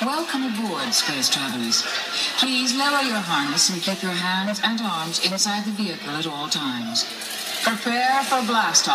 [0.00, 1.82] Welcome aboard, space travelers.
[2.38, 6.48] Please lower your harness and keep your hands and arms inside the vehicle at all
[6.48, 7.04] times.
[7.64, 8.88] Prepare for blast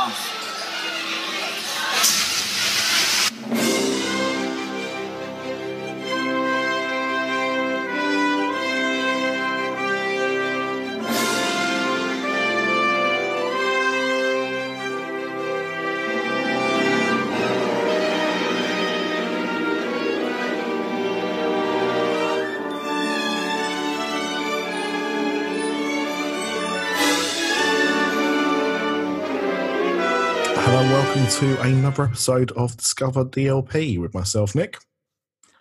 [31.40, 34.78] to another episode of Discover DLP with myself, Nick.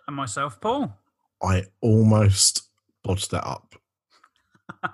[0.07, 0.95] and myself, Paul.
[1.41, 2.69] I almost
[3.03, 3.75] bodged that up.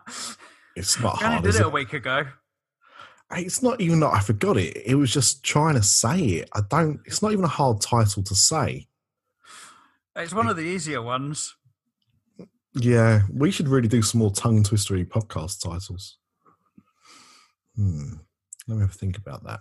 [0.75, 1.65] It's not hard, did is it it?
[1.65, 2.23] a week ago.
[3.33, 4.77] It's not even that I forgot it.
[4.85, 6.49] It was just trying to say it.
[6.53, 7.01] I don't.
[7.05, 8.87] It's not even a hard title to say.
[10.15, 11.53] It's one of the easier ones.
[12.75, 16.17] Yeah, we should really do some more tongue twistery podcast titles.
[17.75, 18.13] Hmm.
[18.69, 19.59] Let me have a think about that.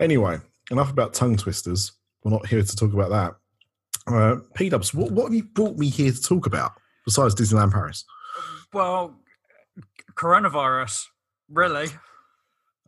[0.00, 0.38] Anyway,
[0.70, 1.92] enough about tongue twisters.
[2.24, 3.34] We're not here to talk about that.
[4.12, 6.72] Uh, P Dubs, what, what have you brought me here to talk about
[7.04, 8.04] besides Disneyland Paris?
[8.72, 9.14] Well,
[10.14, 11.04] coronavirus,
[11.48, 11.88] really,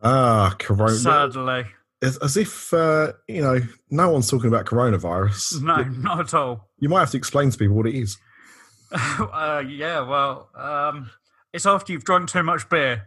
[0.03, 0.95] Ah, corona.
[0.95, 1.65] sadly.
[2.03, 3.61] As, as if uh, you know,
[3.91, 5.63] no one's talking about coronavirus.
[5.63, 6.69] No, not at all.
[6.81, 8.17] You might have to explain to people what it is.
[8.93, 11.11] uh, yeah, well, um,
[11.53, 13.07] it's after you've drunk too much beer.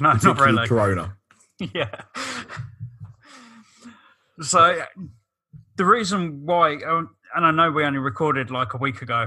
[0.00, 0.66] No, not really.
[0.66, 1.16] Corona.
[1.74, 1.90] yeah.
[4.40, 4.82] So
[5.76, 7.08] the reason why, and
[7.46, 9.26] I know we only recorded like a week ago,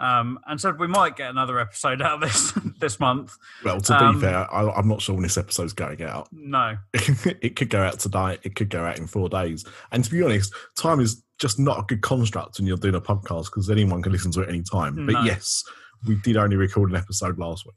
[0.00, 3.32] um, and said we might get another episode out this this month.
[3.64, 6.28] Well, to Um, be fair, I, I'm not sure when this episode's going out.
[6.32, 8.40] No, it could go out tonight.
[8.44, 9.64] It could go out in four days.
[9.90, 13.00] And to be honest, time is just not a good construct when you're doing a
[13.00, 14.94] podcast because anyone can listen to it any time.
[15.06, 15.22] But No.
[15.22, 15.64] yes,
[16.06, 17.74] we did only record an episode last week.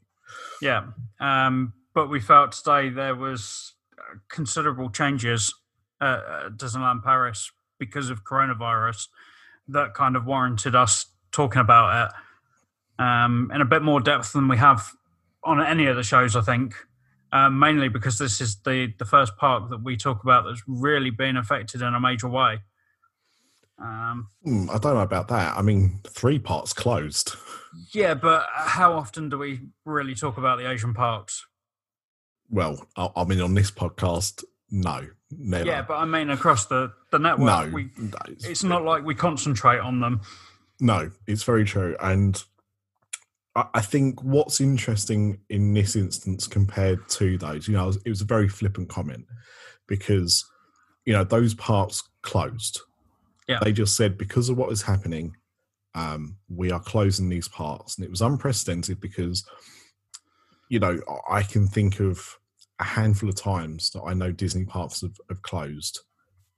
[0.60, 0.84] yeah,
[1.20, 3.74] um, but we felt today there was
[4.28, 5.52] considerable changes
[6.02, 9.06] at, at Disneyland Paris because of coronavirus
[9.68, 12.10] that kind of warranted us talking about
[12.98, 14.92] it um, in a bit more depth than we have
[15.44, 16.36] on any of the shows.
[16.36, 16.74] I think.
[17.34, 21.08] Um, mainly because this is the, the first park that we talk about that's really
[21.08, 22.58] been affected in a major way.
[23.78, 25.56] Um, Hmm, I don't know about that.
[25.56, 27.34] I mean, three parks closed.
[27.94, 31.46] yeah, but how often do we really talk about the Asian parks?
[32.50, 35.64] Well, I, I mean, on this podcast, no, never.
[35.66, 39.04] Yeah, but I mean across the, the network, no, we, no, it's- it's not like
[39.04, 40.22] we concentrate on them.
[40.80, 41.94] No, it's very true.
[42.00, 42.42] And
[43.54, 47.96] I, I think what's interesting in this instance compared to those, you know, it was,
[48.06, 49.26] it was a very flippant comment
[49.86, 50.44] because,
[51.04, 52.80] you know, those parts closed.
[53.46, 53.58] Yeah.
[53.62, 55.36] They just said because of what is happening,
[55.94, 57.96] um, we are closing these parts.
[57.98, 59.44] And it was unprecedented because,
[60.68, 61.00] you know,
[61.30, 62.38] I can think of
[62.82, 66.00] a handful of times that I know Disney parks have, have closed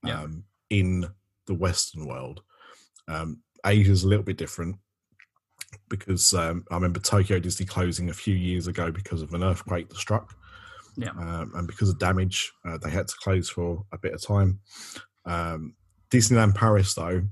[0.03, 0.23] Yeah.
[0.23, 1.07] um, in
[1.47, 2.43] the Western world.
[3.07, 4.77] Um, Asia's a little bit different
[5.89, 9.89] because um, I remember Tokyo Disney closing a few years ago because of an earthquake
[9.91, 10.35] that struck.
[10.97, 11.11] Yeah.
[11.11, 14.61] Um, and because of damage, uh, they had to close for a bit of time.
[15.27, 15.75] Um,
[16.11, 17.23] Disneyland Paris, though,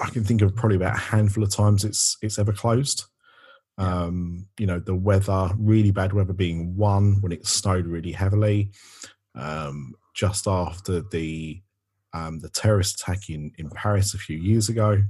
[0.00, 3.04] I can think of probably about a handful of times it's it's ever closed.
[3.76, 8.70] Um, you know, the weather, really bad weather being one when it snowed really heavily.
[9.34, 11.60] Um, just after the
[12.14, 15.02] um, the terrorist attack in, in Paris a few years ago.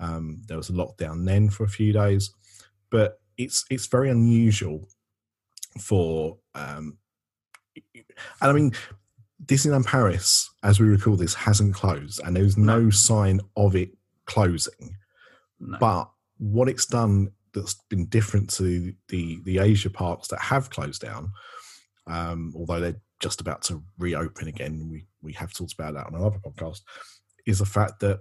[0.00, 2.34] Um, there was a lockdown then for a few days,
[2.90, 4.88] but it's it's very unusual
[5.78, 6.98] for um,
[7.74, 8.02] and
[8.40, 8.72] I mean
[9.44, 13.90] Disneyland Paris, as we recall this, hasn't closed, and there's no sign of it
[14.26, 14.96] closing.
[15.60, 15.78] No.
[15.78, 21.02] But what it's done that's been different to the the Asia parks that have closed
[21.02, 21.32] down,
[22.06, 26.14] um, although they're just about to reopen again, we we have talked about that on
[26.14, 26.80] another podcast,
[27.46, 28.20] is the fact that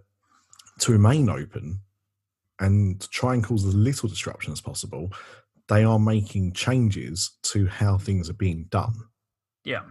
[0.80, 1.82] to remain open
[2.60, 5.12] and try and cause as little disruption as possible,
[5.68, 8.94] they are making changes to how things are being done.
[9.64, 9.82] Yeah.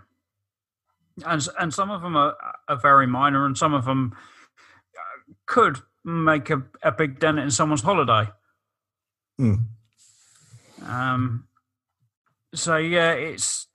[1.27, 2.37] And, and some of them are,
[2.69, 7.51] are very minor, and some of them uh, could make a, a big dent in
[7.51, 8.31] someone's holiday.
[9.41, 9.61] Mm.
[10.87, 11.45] Um,
[12.55, 13.67] so yeah, it's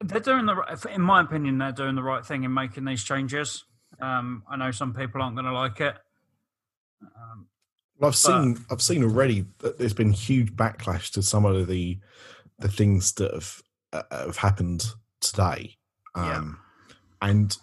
[0.00, 0.84] they're doing the right.
[0.86, 3.64] In my opinion, they're doing the right thing in making these changes.
[4.00, 5.94] Um, I know some people aren't going to like it.
[7.02, 7.46] Um,
[7.98, 11.98] Well, I've seen I've seen already that there's been huge backlash to some of the
[12.58, 13.62] the things that have
[13.92, 14.84] uh, have happened
[15.20, 15.76] today,
[16.16, 16.38] Yeah.
[16.38, 16.58] um,
[17.22, 17.56] and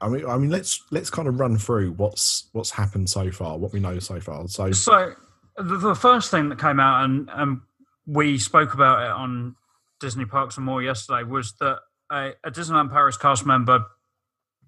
[0.00, 3.58] I mean, I mean, let's let's kind of run through what's what's happened so far,
[3.58, 4.46] what we know so far.
[4.48, 5.14] So, So
[5.56, 7.60] the, the first thing that came out, and, and
[8.06, 9.56] we spoke about it on
[10.00, 11.78] Disney Parks and More yesterday, was that
[12.10, 13.84] a, a Disneyland Paris cast member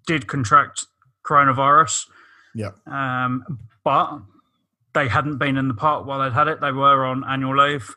[0.07, 0.87] did contract
[1.25, 2.07] coronavirus.
[2.55, 4.21] yeah, um, but
[4.95, 6.61] they hadn't been in the park while they'd had it.
[6.61, 7.95] They were on annual leave,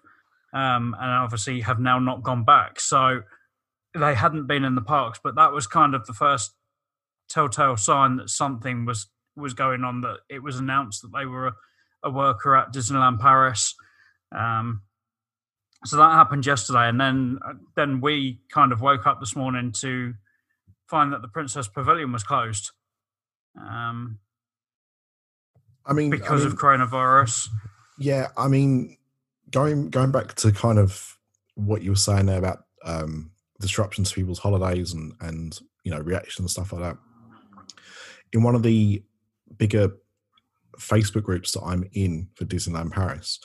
[0.54, 2.80] um, and obviously have now not gone back.
[2.80, 3.22] So
[3.94, 6.54] they hadn't been in the parks, but that was kind of the first
[7.30, 10.02] telltale sign that something was was going on.
[10.02, 11.54] That it was announced that they were a,
[12.06, 13.76] a worker at Disneyland Paris.
[14.32, 14.84] Um,
[15.84, 17.40] so that happened yesterday, and then
[17.76, 20.14] then we kind of woke up this morning to
[20.88, 22.72] find that the Princess Pavilion was closed.
[23.60, 24.20] Um,
[25.86, 27.50] I mean, I because mean, of coronavirus.
[28.00, 28.98] Yeah, I mean,
[29.52, 31.18] going going back to kind of
[31.56, 36.00] what you were saying there about um, disruptions to people's holidays and and you know
[36.00, 36.98] reactions and stuff like that.
[38.34, 39.04] In one of the
[39.58, 39.92] bigger
[40.80, 43.40] Facebook groups that I'm in for Disneyland Paris,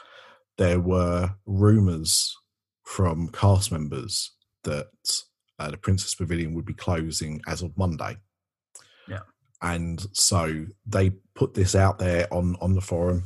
[0.59, 2.37] there were rumors
[2.85, 4.33] from cast members
[4.65, 4.89] that
[5.59, 8.17] uh, the Princess Pavilion would be closing as of Monday.
[9.09, 9.21] Yeah.
[9.63, 13.25] and so they put this out there on on the forum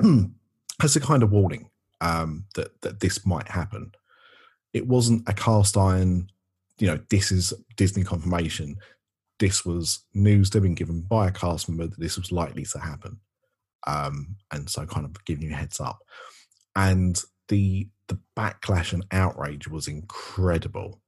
[0.82, 3.92] as a kind of warning um, that that this might happen.
[4.72, 6.30] It wasn't a cast iron,
[6.78, 8.76] you know, this is Disney confirmation.
[9.38, 12.64] This was news that had been given by a cast member that this was likely
[12.64, 13.20] to happen,
[13.86, 15.98] um, and so kind of giving you a heads up.
[16.76, 21.00] And the the backlash and outrage was incredible.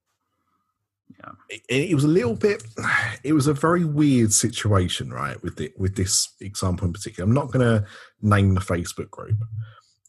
[1.19, 1.32] Yeah.
[1.49, 2.62] It, it was a little bit.
[3.22, 5.40] It was a very weird situation, right?
[5.43, 7.87] With the with this example in particular, I'm not going to
[8.22, 9.37] name the Facebook group,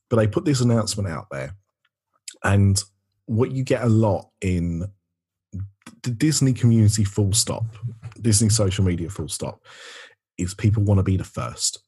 [0.09, 1.55] but they put this announcement out there,
[2.43, 2.81] and
[3.25, 4.87] what you get a lot in
[6.03, 7.65] the Disney community, full stop,
[8.21, 9.61] Disney social media, full stop,
[10.37, 11.79] is people want to be the first.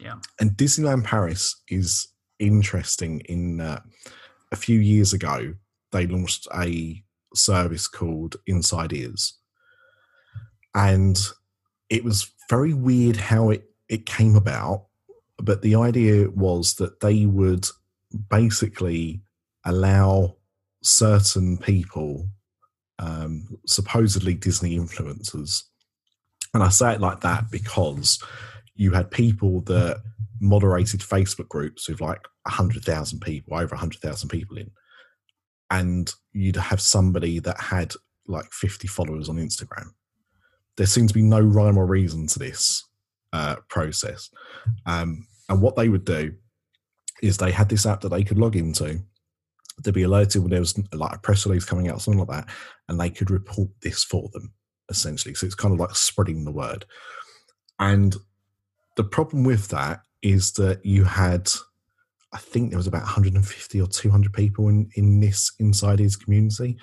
[0.00, 0.16] Yeah.
[0.40, 2.08] And Disneyland Paris is
[2.38, 3.82] interesting in that
[4.52, 5.54] a few years ago
[5.92, 7.02] they launched a
[7.34, 9.38] service called Inside Ears,
[10.74, 11.18] and
[11.88, 14.86] it was very weird how it it came about.
[15.38, 17.66] But the idea was that they would
[18.30, 19.22] basically
[19.64, 20.36] allow
[20.82, 22.28] certain people,
[22.98, 25.64] um, supposedly Disney influencers,
[26.52, 28.22] and I say it like that because
[28.74, 30.02] you had people that
[30.40, 34.70] moderated Facebook groups with like 100,000 people, over 100,000 people in.
[35.70, 37.94] And you'd have somebody that had
[38.26, 39.88] like 50 followers on Instagram.
[40.76, 42.84] There seems to be no rhyme or reason to this
[43.32, 44.30] uh, process.
[44.86, 46.34] Um, and what they would do
[47.22, 49.00] is they had this app that they could log into.
[49.82, 52.54] They'd be alerted when there was like a press release coming out, something like that,
[52.88, 54.52] and they could report this for them
[54.90, 55.34] essentially.
[55.34, 56.84] So it's kind of like spreading the word.
[57.78, 58.14] And
[58.96, 61.50] the problem with that is that you had,
[62.32, 66.78] I think there was about 150 or 200 people in, in this Inside Ears community.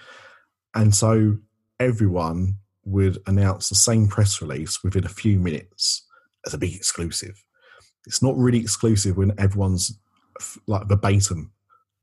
[0.73, 1.37] And so
[1.79, 6.05] everyone would announce the same press release within a few minutes
[6.45, 7.43] as a big exclusive.
[8.07, 9.99] It's not really exclusive when everyone's
[10.67, 11.51] like verbatim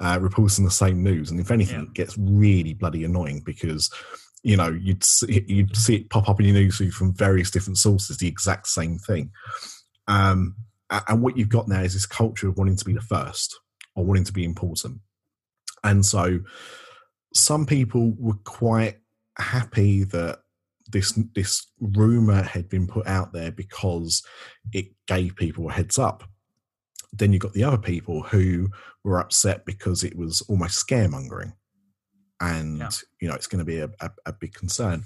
[0.00, 1.30] uh, reporting the same news.
[1.30, 1.82] And if anything, Yeah.
[1.86, 3.90] it gets really bloody annoying because
[4.44, 7.78] you know you'd see, you'd see it pop up in your newsfeed from various different
[7.78, 9.32] sources, the exact same thing.
[10.08, 10.56] Um,
[10.90, 13.58] and what you've got now is this culture of wanting to be the first
[13.94, 15.00] or wanting to be important.
[15.84, 16.40] And so
[17.34, 18.96] some people were quite
[19.38, 20.40] happy that
[20.90, 24.22] this this rumor had been put out there because
[24.72, 26.24] it gave people a heads up.
[27.12, 28.68] Then you got the other people who
[29.04, 31.52] were upset because it was almost scaremongering,
[32.40, 32.90] and Yeah.
[33.20, 35.04] you know it's going to be a, a, a big concern.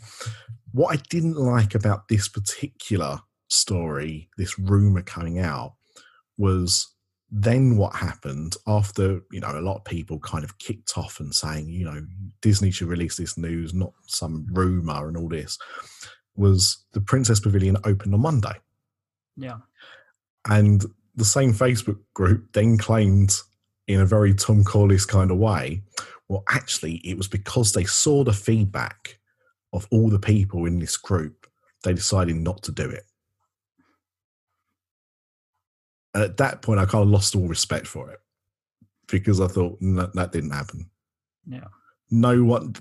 [0.70, 3.20] What I didn't like about this particular
[3.52, 5.74] story, this rumor coming out,
[6.36, 6.88] was
[7.34, 11.34] then what happened after you know a lot of people kind of kicked off and
[11.34, 12.06] saying you know
[12.42, 15.56] disney should release this news not some rumor and all this
[16.36, 18.52] was the princess pavilion opened on monday
[19.38, 19.60] Yeah.
[20.46, 20.84] and
[21.16, 23.32] the same facebook group then claimed
[23.88, 25.82] in a very tom corliss kind of way
[26.28, 29.18] well actually it was because they saw the feedback
[29.72, 31.46] of all the people in this group
[31.82, 33.04] they decided not to do it
[36.14, 38.20] and at that point, I kind of lost all respect for it
[39.08, 40.90] because I thought no, that didn't happen.
[41.46, 41.68] Yeah.
[42.10, 42.74] No one,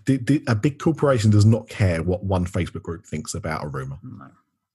[0.48, 3.98] a big corporation does not care what one Facebook group thinks about a rumor.
[4.04, 4.28] No.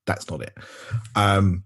[0.07, 0.57] That's not it.
[1.15, 1.65] Um,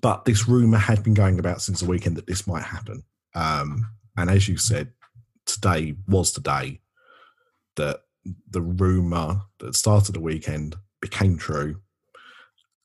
[0.00, 3.04] but this rumor had been going about since the weekend that this might happen.
[3.34, 4.92] Um, and as you said,
[5.44, 6.80] today was the day
[7.76, 8.00] that
[8.48, 11.80] the rumor that started the weekend became true.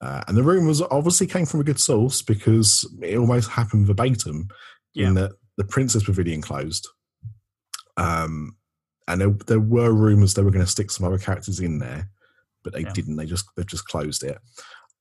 [0.01, 4.47] Uh, and the rumours obviously came from a good source because it almost happened verbatim
[4.93, 5.07] Yeah.
[5.07, 6.87] in that the Princess Pavilion closed.
[7.97, 8.55] Um,
[9.07, 12.09] and there, there were rumours they were going to stick some other characters in there,
[12.63, 12.93] but they Yeah.
[12.93, 13.17] didn't.
[13.17, 14.37] They just they've just closed it.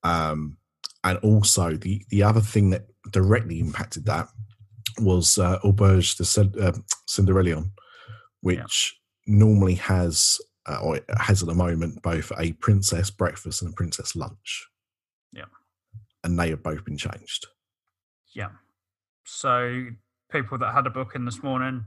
[0.02, 0.56] Um,
[1.04, 4.28] and also the the other thing that directly impacted that
[4.98, 6.72] was uh, Auberge de Cin- uh,
[7.08, 7.70] Cendrillon,
[8.40, 13.74] which normally has uh, or has at the moment both a princess breakfast and a
[13.76, 14.66] princess lunch.
[15.32, 15.44] Yeah.
[16.24, 17.46] and they have both been changed.
[18.34, 18.50] Yeah.
[19.24, 19.86] So
[20.30, 21.86] people that had a booking this morning,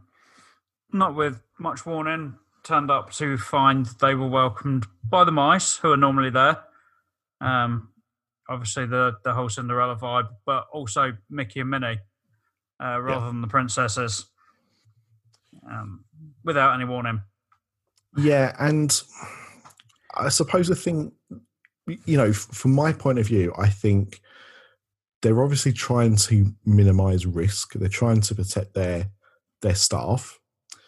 [0.93, 5.91] not with much warning, turned up to find they were welcomed by the mice who
[5.91, 6.63] are normally there.
[7.39, 7.89] Um,
[8.47, 11.99] obviously the the whole Cinderella vibe, but also Mickey and Minnie,
[12.83, 14.25] uh, rather than the princesses.
[15.69, 16.05] Um,
[16.43, 17.21] without any warning.
[18.17, 18.99] Yeah, and
[20.15, 21.11] I suppose the thing,
[21.87, 24.21] you know, from my point of view, I think
[25.21, 27.73] they're obviously trying to minimise risk.
[27.73, 29.07] They're trying to protect their
[29.61, 30.39] their staff,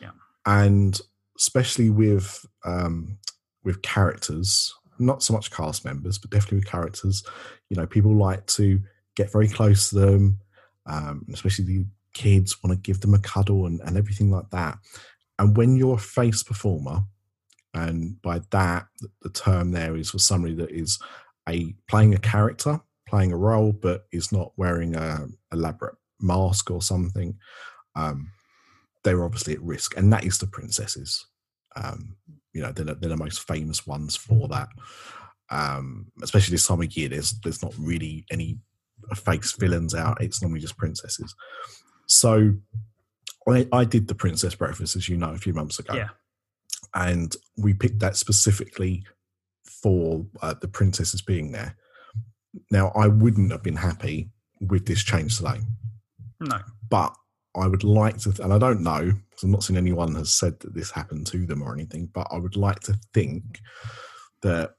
[0.02, 0.12] Yeah.
[0.46, 1.00] and
[1.38, 3.18] especially with um,
[3.64, 7.24] with characters, not so much cast members, but definitely with characters.
[7.70, 8.80] You know, people like to
[9.16, 10.40] get very close to them,
[10.86, 14.78] um, especially the kids want to give them a cuddle and, and everything like that.
[15.40, 17.04] And when you're a face performer,
[17.74, 18.88] and by that
[19.22, 21.00] the term there is for somebody that is
[21.50, 26.82] a playing a character, playing a role, but is not wearing a elaborate mask or
[26.82, 27.38] something,
[27.96, 28.30] um,
[29.04, 31.26] they're obviously at risk, and that is the princesses.
[31.76, 32.16] Um,
[32.54, 34.70] you know, they're, the- they're the most famous ones for that.
[35.50, 38.58] Um, especially this time of year, there's there's not really any
[39.16, 40.22] face villains out.
[40.22, 41.36] It's normally just princesses.
[42.08, 42.54] So,
[43.48, 46.10] I, I did the princess breakfast, as you know, a few months ago Yeah.
[46.96, 49.06] And we picked that specifically
[49.66, 51.76] for uh, the princesses being there.
[52.72, 54.30] Now, I wouldn't have been happy
[54.62, 55.60] with this change today,
[56.40, 56.60] No.
[56.90, 57.16] but
[57.56, 60.60] I would like to, and I don't know because I'm not seeing anyone has said
[60.62, 63.60] that this happened to them or anything, but I would like to think
[64.42, 64.76] that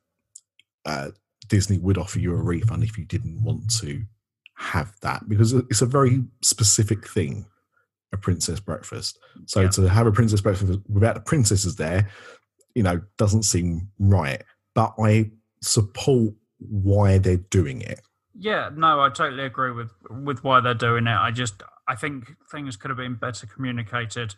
[0.84, 1.10] uh,
[1.48, 4.02] Disney would offer you a refund if you didn't want to
[4.56, 7.44] have that because it's a very specific thing
[8.14, 9.68] a princess breakfast so Yeah.
[9.70, 12.08] to have a princess breakfast without the princesses there
[12.74, 14.42] you know doesn't seem right
[14.74, 15.30] but i
[15.60, 18.00] support why they're doing it
[18.36, 21.18] Yeah, no, I totally agree with with why they're doing it.
[21.28, 24.34] I just I think things could have been better communicated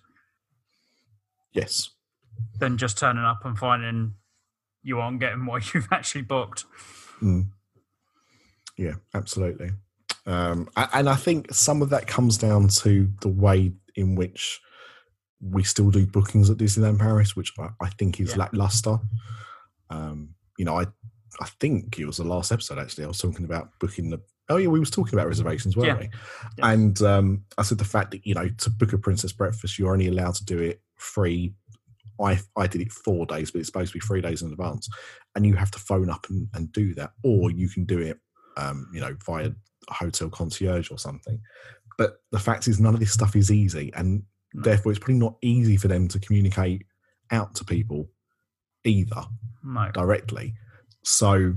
[1.53, 1.91] yes
[2.59, 4.15] than just turning up and finding
[4.83, 6.65] you aren't getting what you've actually booked.
[7.23, 7.47] Mm.
[8.77, 9.71] Yeah, absolutely.
[10.27, 14.61] Um, and I think some of that comes down to the way in which
[15.41, 18.39] we still do bookings at Disneyland Paris, which I, I think is Yeah.
[18.39, 18.99] lackluster.
[19.91, 20.87] Um, you know, I
[21.41, 23.05] I think it was the last episode actually.
[23.05, 24.21] I was talking about booking the.
[24.49, 26.07] Oh yeah, we was talking about reservations, weren't Yeah.
[26.07, 26.11] we?
[26.59, 26.71] Yeah.
[26.71, 29.93] And um, I said the fact that you know to book a princess breakfast, you're
[29.93, 31.55] only allowed to do it free.
[32.21, 34.89] I I did it four days, but it's supposed to be three days in advance,
[35.35, 38.19] and you have to phone up and, and do that, or you can do it,
[38.57, 39.51] um, you know, via
[39.91, 41.41] hotel concierge or something.
[41.99, 44.23] But the fact is, none of this stuff is easy, and
[44.55, 44.63] No.
[44.63, 46.85] therefore it's probably not easy for them to communicate
[47.31, 48.09] out to people
[48.85, 49.25] either
[49.65, 49.91] No.
[49.93, 50.55] directly.
[51.05, 51.55] So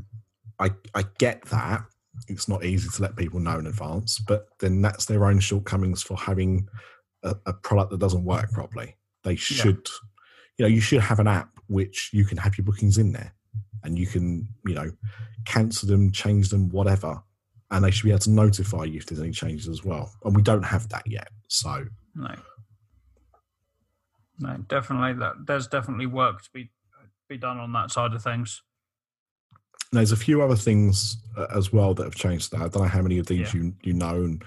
[0.59, 1.85] I I get that
[2.27, 6.03] it's not easy to let people know in advance, but then that's their own shortcomings
[6.03, 6.67] for having
[7.23, 8.97] a, a product that doesn't work properly.
[9.23, 9.87] They should,
[10.57, 13.33] you know, you should have an app which you can have your bookings in there,
[13.83, 14.91] and you can, you know,
[15.45, 17.21] cancel them, change them, whatever,
[17.71, 20.11] and they should be able to notify you if there's any changes as well.
[20.25, 21.85] And we don't have that yet, so
[22.15, 22.35] No.
[24.39, 26.71] No, definitely that there's definitely work to be
[27.27, 28.61] be done on that side of things.
[29.91, 32.51] there's a few other things uh, as well that have changed.
[32.51, 33.61] That I don't know how many of these Yeah.
[33.61, 34.41] you you know, and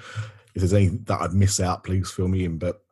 [0.54, 2.58] if there's any that I've missed out, please fill me in.
[2.58, 2.82] But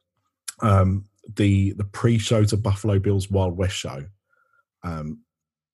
[0.60, 1.06] um,
[1.37, 4.04] the the pre-show to Buffalo Bill's Wild West show
[4.82, 5.20] um,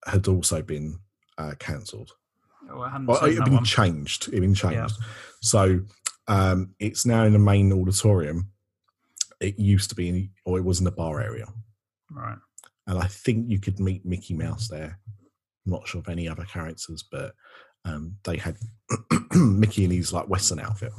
[0.07, 0.99] had also been
[1.39, 2.13] uh, cancelled.
[2.81, 3.65] I Well, it had been one.
[3.65, 4.29] changed.
[4.29, 4.97] It had been changed.
[5.43, 5.81] So
[6.29, 8.51] um, it's now in the main auditorium.
[9.41, 11.47] It used to be, in, or it was in the bar area,
[12.11, 12.39] Right.
[12.87, 14.99] and I think you could meet Mickey Mouse there.
[15.67, 17.35] I'm not sure of any other characters, but
[17.85, 18.57] um, they had
[19.35, 20.93] Mickey in his like Western outfit.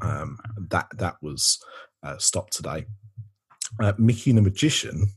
[0.00, 0.38] Um,
[0.70, 1.62] that that was
[2.02, 2.86] uh, stopped today.
[3.80, 5.08] Uh, Mickey and the Magician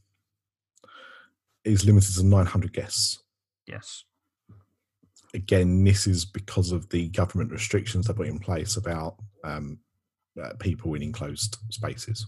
[1.64, 3.24] is limited to 900 guests.
[3.68, 4.04] Yes.
[5.34, 9.80] Again, this is because of the government restrictions they put in place about um,
[10.42, 12.26] uh, people in enclosed spaces.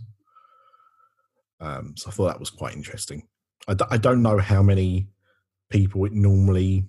[1.60, 3.28] Um, so I thought that was quite interesting.
[3.68, 5.08] I, d- I don't know how many
[5.70, 6.86] people it normally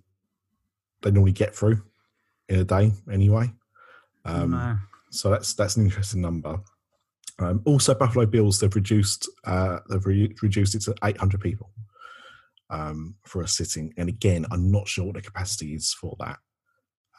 [1.03, 1.83] they normally get through.
[2.49, 3.53] in a day anyway.
[4.25, 4.77] Um, no.
[5.11, 6.61] So that's that's an interesting number.
[7.39, 11.71] Um, also, Buffalo Bills they've reduced uh, they've re- reduced it to 800 people
[12.75, 16.39] um, for a sitting, and again, I'm not sure what the capacity is for that.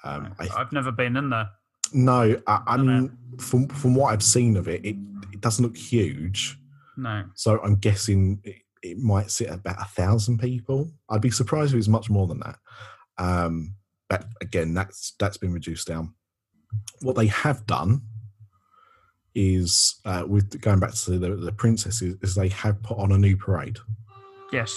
[0.03, 1.49] Um, I, I've never been in there.
[1.93, 4.97] no, I, I mean, from from what I've seen of it, it,
[5.31, 6.57] it doesn't look huge.
[6.97, 7.23] No.
[7.35, 10.91] So I'm guessing it, it might sit about a thousand people.
[11.09, 12.57] I'd be surprised if it's much more than that.
[13.17, 13.75] Um,
[14.09, 16.13] but again, that's that's been reduced down.
[17.01, 18.01] What they have done
[19.33, 23.17] is, uh, with going back to the, the princesses, is they have put on a
[23.17, 23.77] new parade
[24.51, 24.73] Yes.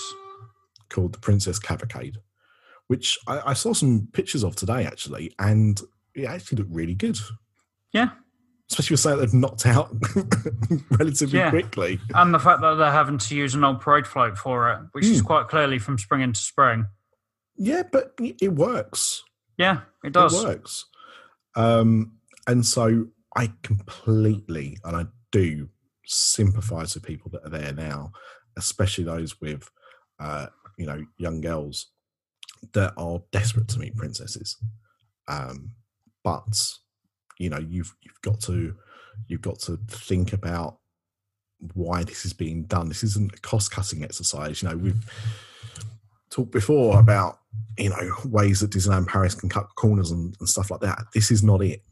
[0.90, 2.16] Called the Princess Cavalcade,
[2.86, 5.80] which I, I saw some pictures of today actually, and
[6.14, 7.18] it actually looked really good.
[7.92, 8.10] Yeah.
[8.70, 9.94] Especially with saying they've knocked out
[10.90, 11.50] relatively Yeah.
[11.50, 11.98] quickly.
[12.14, 15.06] And the fact that they're having to use an old parade float for it, which
[15.06, 15.26] is Hmm.
[15.26, 16.86] quite clearly from spring into spring.
[17.56, 19.22] Yeah, but it works.
[19.56, 20.34] Yeah, it does.
[20.34, 20.84] It works.
[21.56, 25.68] Um, and so I completely, and I do
[26.06, 28.12] sympathise with people that are there now,
[28.56, 29.68] especially those with,
[30.20, 30.46] uh,
[30.78, 31.88] you know, young girls
[32.72, 34.56] that are desperate to meet princesses.
[35.26, 35.72] Um,
[36.24, 36.62] but
[37.38, 38.74] you know, you've you've got to
[39.26, 40.78] you've got to think about
[41.74, 42.88] why this is being done.
[42.88, 44.62] This isn't a cost cutting exercise.
[44.62, 45.04] You know, we've
[46.30, 47.40] talked before about
[47.76, 51.04] you know ways that Disneyland Paris can cut corners and, and stuff like that.
[51.12, 51.82] This is not it.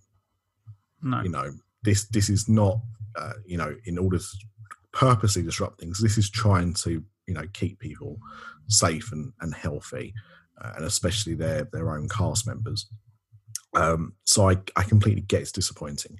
[1.02, 1.22] No.
[1.22, 1.52] You know,
[1.82, 2.80] this this is not
[3.16, 4.24] uh, you know in order to
[4.92, 6.00] purposely disrupt things.
[6.00, 8.18] This is trying to you know keep people
[8.68, 10.14] safe and and healthy,
[10.60, 12.88] uh, and especially their their own cast members.
[13.74, 16.18] Um, so I I completely get it's disappointing,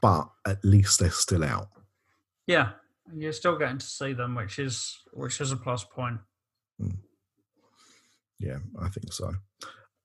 [0.00, 1.68] but at least they're still out.
[2.46, 2.70] Yeah.
[3.12, 6.18] You're still getting to see them, which is which is a plus point.
[8.38, 9.34] Yeah, I think so.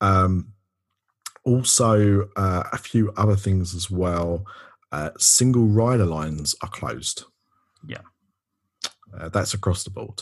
[0.01, 0.53] Um,
[1.43, 4.45] also, uh, a few other things as well.
[4.91, 7.25] Uh, single rider lines are closed.
[7.88, 8.01] Yeah.
[9.19, 10.21] Uh, that's across the board.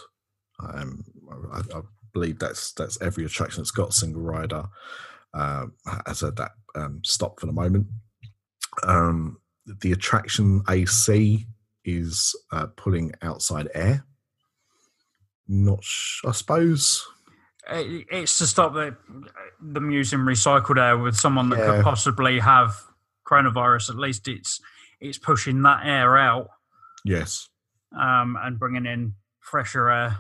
[0.60, 1.03] Um,
[1.51, 1.82] I, I
[2.13, 4.65] believe that's that's every attraction that's got single rider
[5.34, 5.65] uh,
[6.06, 7.88] has had that um, stop for the moment.
[8.84, 9.38] Um,
[9.82, 11.47] the attraction AC
[11.86, 14.06] is uh, pulling outside air.
[15.47, 17.06] Not, sh- I suppose.
[17.69, 18.95] It's to stop the,
[19.62, 21.75] them using recycled air with someone that Yeah.
[21.75, 22.75] could possibly have
[23.27, 23.89] coronavirus.
[23.91, 24.60] At least it's
[24.99, 26.47] it's pushing that air out
[27.06, 27.49] Yes.
[27.97, 30.19] Um, and bringing in fresher air.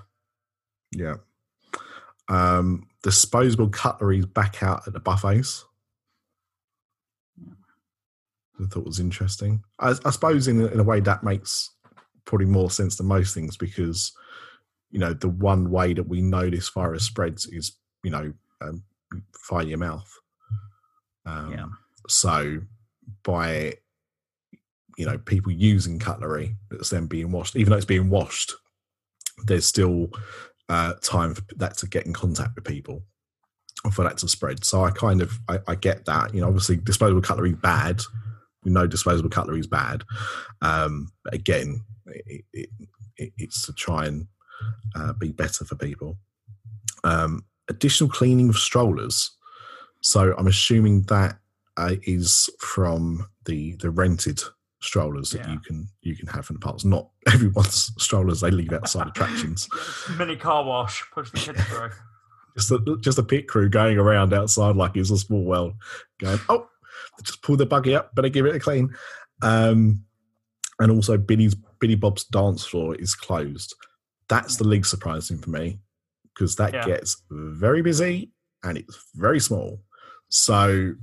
[0.91, 1.15] Yeah.
[2.29, 5.65] Um, disposable cutlery back out at the buffets.
[8.61, 9.63] I thought was interesting.
[9.79, 11.71] I, I suppose in a, in a way that makes
[12.25, 14.13] probably more sense than most things because
[14.91, 18.83] you know the one way that we know this virus spreads is you know um,
[19.49, 20.09] via your mouth.
[21.25, 21.65] Um, Yeah.
[22.07, 22.61] So
[23.23, 23.75] by
[24.97, 28.53] you know people using cutlery that's then being washed, even though it's being washed,
[29.45, 30.09] there's still
[30.69, 33.03] uh, time for that to get in contact with people
[33.83, 34.63] and for that to spread.
[34.63, 36.33] So I kind of I, I get that.
[36.33, 38.01] You know, obviously disposable cutlery bad.
[38.63, 40.03] We know disposable cutlery is bad.
[40.61, 42.69] Um, but again, it, it,
[43.17, 44.27] it, it's to try and
[44.95, 46.17] uh, be better for people.
[47.03, 49.31] Um, additional cleaning of strollers.
[50.01, 51.37] So I'm assuming that
[51.77, 54.41] uh, is from the the rented
[54.83, 55.53] strollers that Yeah.
[55.53, 56.83] you can you can have in the parks.
[56.85, 59.67] Not everyone's strollers they leave outside attractions.
[60.17, 61.89] Mini car wash, push the kids through.
[62.57, 65.73] just a, just a pit crew going around outside like it's a small world,
[66.19, 66.67] going, oh,
[67.23, 68.93] just pull the buggy up, better give it a clean.
[69.41, 70.03] Um,
[70.79, 73.75] and also, Billy's Billy Bob's dance floor is closed.
[74.27, 75.79] That's the least surprising for me
[76.33, 76.85] because that Yeah.
[76.85, 78.31] gets very busy
[78.63, 79.81] and it's very small.
[80.29, 80.93] So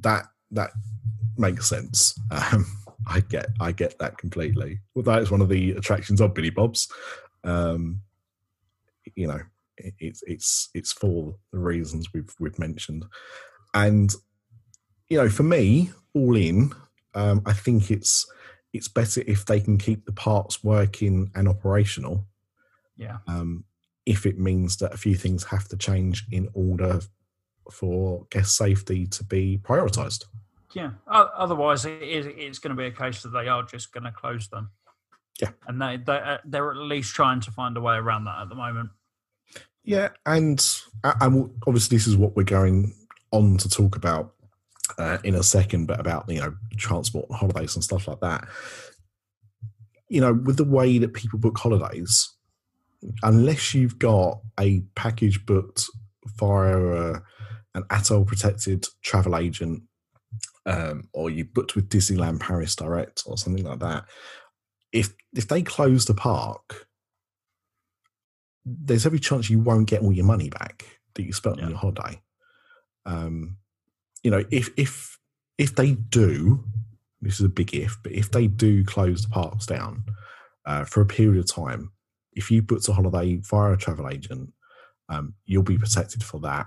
[0.00, 0.70] that that
[1.36, 2.18] makes sense.
[2.30, 2.64] Um,
[3.06, 4.80] I get I get that completely.
[4.94, 6.88] Well, that is one of the attractions of Billy Bob's,
[7.44, 8.02] um,
[9.14, 9.40] you know,
[9.76, 13.04] it- it's it's it's for the reasons we've we've mentioned,
[13.74, 14.12] and
[15.08, 16.72] you know, for me, all in,
[17.14, 18.26] um, I think it's
[18.72, 22.26] it's better if they can keep the parts working and operational.
[22.96, 23.18] Yeah.
[23.28, 23.64] Um,
[24.04, 27.00] if it means that a few things have to change in order
[27.70, 30.24] for guest safety to be prioritized.
[30.76, 30.90] Yeah.
[31.06, 34.12] Otherwise, it is, it's going to be a case that they are just going to
[34.12, 34.72] close them.
[35.40, 35.52] Yeah.
[35.66, 38.50] And they, they uh, they're at least trying to find a way around that at
[38.50, 38.90] the moment.
[39.84, 40.62] Yeah, and
[41.02, 42.92] and obviously this is what we're going
[43.30, 44.34] on to talk about
[44.98, 48.46] uh, in a second, but about you know transport and holidays and stuff like that.
[50.08, 52.34] You know, with the way that people book holidays,
[53.22, 55.84] unless you've got a package booked
[56.38, 57.22] via a,
[57.74, 59.82] an ATOL protected travel agent,
[60.66, 64.04] um, or you booked with Disneyland Paris Direct or something like that,
[64.92, 66.86] if if they close the park,
[68.64, 71.64] there's every chance you won't get all your money back that you spent Yeah.
[71.64, 72.20] on your holiday.
[73.04, 73.58] Um,
[74.22, 75.18] you know, if if
[75.56, 76.64] if they do,
[77.20, 80.04] this is a big if, but if they do close the parks down
[80.66, 81.92] uh, for a period of time,
[82.32, 84.52] if you booked a holiday via a travel agent,
[85.08, 86.66] um, you'll be protected for that.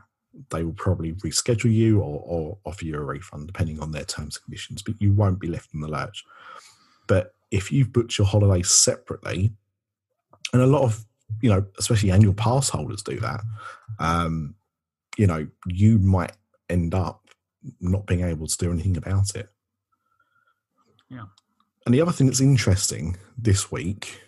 [0.49, 4.37] They will probably reschedule you or, or offer you a refund depending on their terms
[4.37, 6.23] and conditions, but you won't be left in the lurch.
[7.07, 9.51] But if you've booked your holiday separately,
[10.53, 11.05] and a lot of
[11.41, 13.41] you know, especially annual pass holders do that,
[13.99, 14.55] um,
[15.17, 16.33] you know, you might
[16.69, 17.21] end up
[17.81, 19.49] not being able to do anything about it.
[21.09, 21.25] Yeah.
[21.85, 24.21] And the other thing that's interesting this week,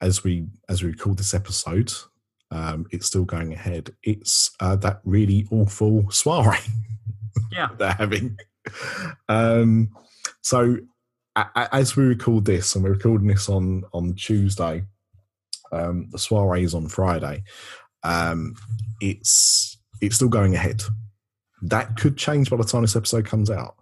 [0.00, 1.92] as we as we record this episode,
[2.52, 3.94] um, it's still going ahead.
[4.02, 6.58] It's uh, that really awful soiree
[7.52, 7.68] Yeah.
[7.78, 8.38] they're having.
[9.28, 9.90] Um,
[10.42, 10.76] so
[11.34, 14.84] as we record this, and we're recording this on on Tuesday,
[15.72, 17.42] um, the soiree is on Friday.
[18.04, 18.54] Um,
[19.00, 20.82] it's it's still going ahead.
[21.62, 23.76] That could change by the time this episode comes out.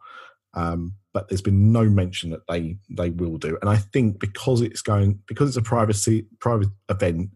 [0.55, 4.61] Um, but there's been no mention that they they will do, and I think because
[4.61, 7.31] it's going because it's a privacy private event,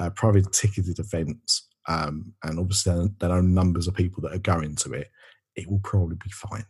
[0.00, 4.74] uh, private ticketed events, um, and obviously there- are numbers of people that are going
[4.76, 5.10] to it,
[5.56, 6.64] it will probably be fine.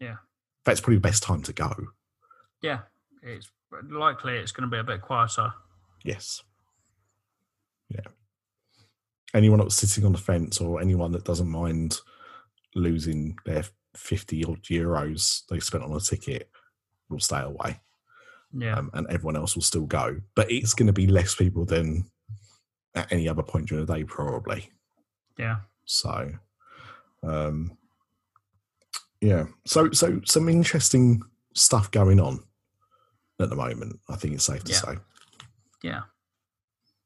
[0.00, 0.16] Yeah.
[0.64, 1.72] that's probably the best time to go.
[2.62, 2.80] Yeah.
[3.22, 3.50] It's
[3.90, 5.52] likely it's going to be a bit quieter.
[6.04, 6.42] Yes.
[7.90, 8.00] Yeah.
[9.34, 12.00] Anyone that's sitting on the fence or anyone that doesn't mind
[12.74, 16.50] losing their 50 odd euros they spent on a ticket
[17.08, 17.80] will stay away
[18.52, 18.78] Yeah.
[18.78, 20.20] um, and everyone else will still go.
[20.34, 22.10] But it's going to be less people than
[22.94, 24.70] at any other point during the day, probably.
[25.38, 25.56] yeah.
[25.84, 26.30] So,
[27.22, 27.76] um,
[29.20, 29.44] yeah.
[29.66, 31.22] So, so some interesting
[31.54, 32.42] stuff going on
[33.40, 34.00] at the moment.
[34.08, 34.78] I think it's safe to Yeah.
[34.78, 34.94] say.
[35.82, 36.00] Yeah.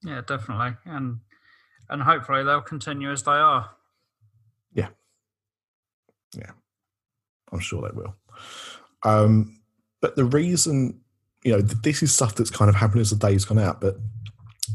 [0.03, 0.77] Yeah, definitely.
[0.85, 1.21] And
[1.91, 3.71] and hopefully they'll continue as they are.
[4.75, 4.89] Yeah.
[6.37, 6.51] Yeah.
[7.51, 8.15] I'm sure they will.
[9.05, 9.61] Um,
[10.01, 11.01] but the reason,
[11.43, 13.81] you know, this is stuff that's kind of happened as the day's gone out.
[13.81, 13.97] But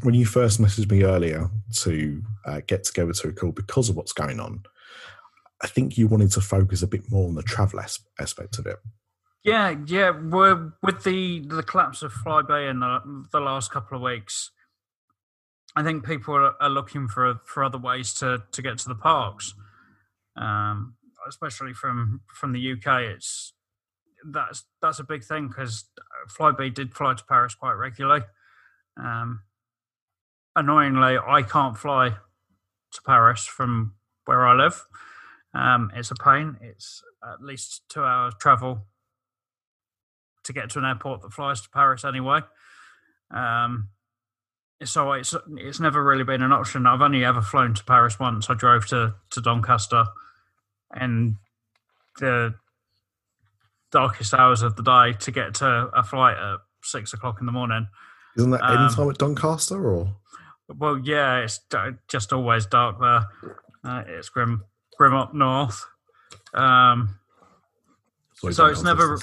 [0.04, 3.96] when you first messaged me earlier to uh, get together to a call because of
[3.96, 4.64] what's going on,
[5.62, 8.66] I think you wanted to focus a bit more on the travel as- aspect of
[8.66, 8.78] it.
[9.44, 10.12] Yeah, yeah.
[10.12, 14.52] With the the collapse of Flybe in the, the last couple of weeks,
[15.76, 18.96] I think people are, are looking for for other ways to to get to the
[18.96, 19.54] parks,
[20.38, 20.96] um,
[21.28, 23.02] especially from from the UK.
[23.02, 23.54] It's
[24.26, 25.86] that's that's a big thing because
[26.30, 28.22] Flybe did fly to Paris quite regularly.
[28.98, 29.42] Um,
[30.56, 33.94] annoyingly, I can't fly to Paris from
[34.26, 34.86] where I live.
[35.54, 36.58] Um, it's a pain.
[36.62, 38.86] It's at least two hours travel
[40.44, 42.42] to get to an airport that flies to Paris anyway.
[43.32, 43.90] Um,
[44.84, 46.86] so it's it's never really been an option.
[46.86, 48.50] I've only ever flown to Paris once.
[48.50, 50.06] I drove to to Doncaster,
[50.92, 51.36] and
[52.20, 52.56] the
[53.92, 57.52] darkest hours of the day to get to a flight at six o'clock in the
[57.52, 57.88] morning.
[58.36, 60.16] Isn't that Um, any time at Doncaster or?
[60.70, 61.60] Well, yeah, it's
[62.08, 63.26] just always dark there.
[63.84, 64.64] Uh, it's grim,
[64.98, 65.86] grim up north.
[66.54, 67.20] Um,
[68.52, 69.20] so it's never,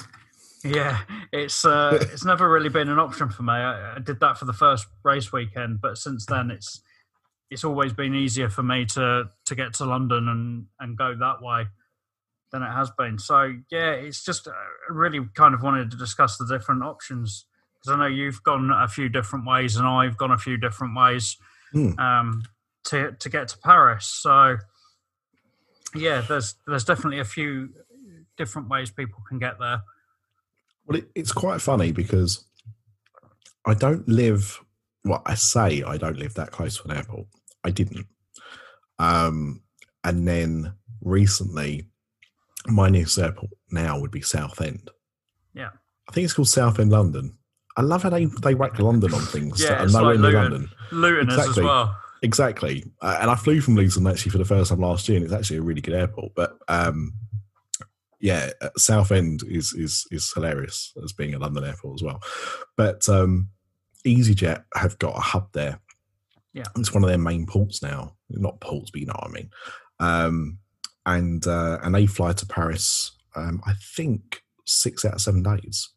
[0.63, 0.99] yeah,
[1.31, 3.53] it's uh, it's never really been an option for me.
[3.53, 6.81] I, I did that for the first race weekend, but since then it's
[7.49, 11.41] it's always been easier for me to to get to London and and go that
[11.41, 11.65] way
[12.51, 13.17] than it has been.
[13.17, 17.45] So yeah, it's just uh, I really kind of wanted to discuss the different options
[17.83, 20.95] because I know you've gone a few different ways and I've gone a few different
[20.95, 21.37] ways
[21.71, 21.97] Hmm.
[21.99, 22.43] um,
[22.85, 24.05] to to get to Paris.
[24.05, 24.57] So
[25.95, 27.69] yeah, there's there's definitely a few
[28.37, 29.81] different ways people can get there.
[30.85, 32.45] Well, it, it's quite funny because
[33.65, 34.59] I don't live.
[35.05, 37.27] Well, I say I don't live that close to an airport.
[37.63, 38.07] I didn't.
[38.99, 39.61] Um,
[40.03, 41.87] and then recently,
[42.67, 44.89] my nearest airport now would be Southend.
[45.53, 45.69] Yeah.
[46.09, 47.37] I think it's called Southend London.
[47.77, 50.33] I love how they they whack London on things Yeah, it's like Luton.
[50.33, 50.69] London.
[50.91, 51.63] Luton is as Exactly.
[51.63, 51.97] well.
[52.23, 52.83] Exactly.
[53.01, 55.33] Uh, and I flew from Luton actually for the first time last year, and it's
[55.33, 56.33] actually a really good airport.
[56.35, 57.13] But um,
[58.19, 62.21] yeah, uh, Southend is is is hilarious as being a London airport as well.
[62.77, 63.49] But um,
[64.05, 65.79] EasyJet have got a hub there.
[66.53, 66.65] Yeah.
[66.77, 68.15] it's one of their main ports now.
[68.29, 69.49] Not ports, but you know what I mean.
[70.01, 70.57] Um,
[71.05, 73.13] and uh, and they fly to Paris.
[73.35, 75.89] Um, I think six out of seven days.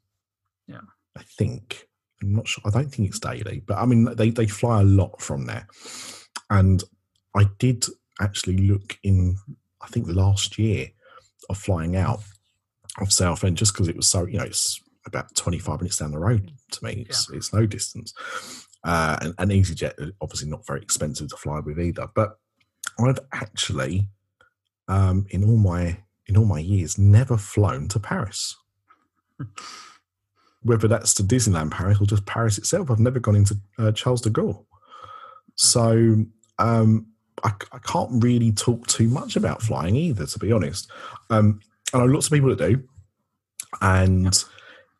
[0.68, 0.80] Yeah.
[1.16, 1.86] I think.
[2.22, 2.62] I'm not sure.
[2.64, 5.66] I don't think it's daily, but I mean they they fly a lot from there.
[6.50, 6.82] And
[7.34, 7.84] I did
[8.20, 9.36] actually look in,
[9.80, 10.88] I think the last year
[11.50, 12.20] of flying out
[13.00, 16.18] of Southend just because it was so, you know, it's about 25 minutes down the
[16.18, 17.06] road to me.
[17.08, 17.36] It's, yeah.
[17.36, 18.14] it's no distance.
[18.84, 22.08] Uh, and, and EasyJet, obviously not very expensive to fly with either.
[22.14, 22.38] But
[22.98, 24.08] I've actually,
[24.88, 28.56] um, in all my in all my years, never flown to Paris.
[30.64, 34.22] Whether that's to Disneyland Paris or just Paris itself, I've never gone into uh, Charles
[34.22, 34.64] de Gaulle.
[35.56, 36.24] So
[36.58, 37.06] um,
[37.44, 40.90] I, I, can't really talk too much about flying either, to be honest.
[41.30, 41.60] Um,
[41.92, 42.82] I know lots of people that do,
[43.80, 44.44] and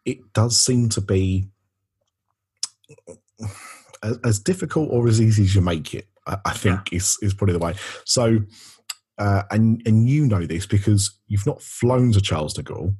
[0.04, 1.48] it does seem to be
[4.02, 6.06] as, as difficult or as easy as you make it.
[6.26, 6.98] I, I think yeah.
[6.98, 7.74] is is probably the way.
[8.04, 8.38] So,
[9.18, 12.94] uh, and and you know this because you've not flown to Charles de Gaulle,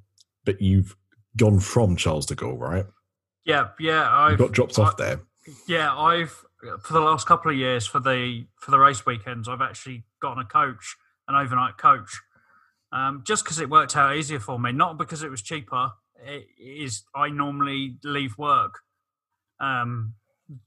[0.45, 0.97] but you've
[1.37, 2.87] gone from Charles de Gaulle, right?
[3.45, 4.09] Yeah, yeah.
[4.11, 5.21] I got dropped I, off there.
[5.69, 6.45] Yeah, I've
[6.83, 10.43] for the last couple of years for the for the race weekends, I've actually gotten
[10.43, 10.97] a coach,
[11.29, 12.21] an overnight coach,
[12.93, 14.73] um, just because it worked out easier for me.
[14.73, 15.93] Not because it was cheaper.
[16.25, 18.81] It is I normally leave work
[19.61, 20.15] um,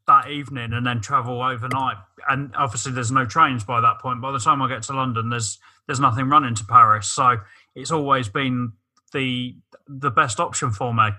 [0.06, 1.97] that evening and then travel overnight.
[2.30, 4.21] And obviously, there's no trains by that point.
[4.21, 7.08] By the time I get to London, there's there's nothing running to Paris.
[7.08, 7.38] So
[7.75, 8.73] it's always been
[9.13, 9.56] the
[9.88, 11.10] the best option for me.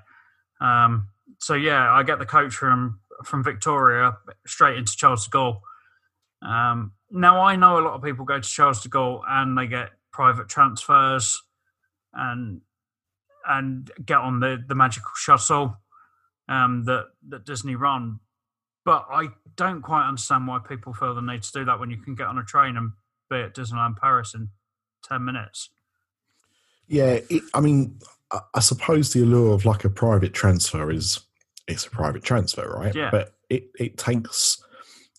[0.61, 5.61] Um, so yeah, I get the coach from from Victoria straight into Charles de Gaulle.
[6.43, 9.67] Um, now I know a lot of people go to Charles de Gaulle and they
[9.67, 11.43] get private transfers
[12.13, 12.61] and
[13.47, 15.77] and get on the the magical shuttle
[16.49, 18.21] um, that that Disney run.
[18.85, 21.99] But I don't quite understand why people feel the need to do that when you
[21.99, 22.93] can get on a train and
[23.29, 24.51] be at Disneyland Paris in
[25.03, 25.71] ten minutes.
[26.89, 27.99] Yeah, it, I mean,
[28.33, 31.21] I, I suppose the allure of like a private transfer is
[31.67, 32.95] it's a private transfer, right?
[32.95, 33.11] Yeah.
[33.11, 34.63] But it, it takes,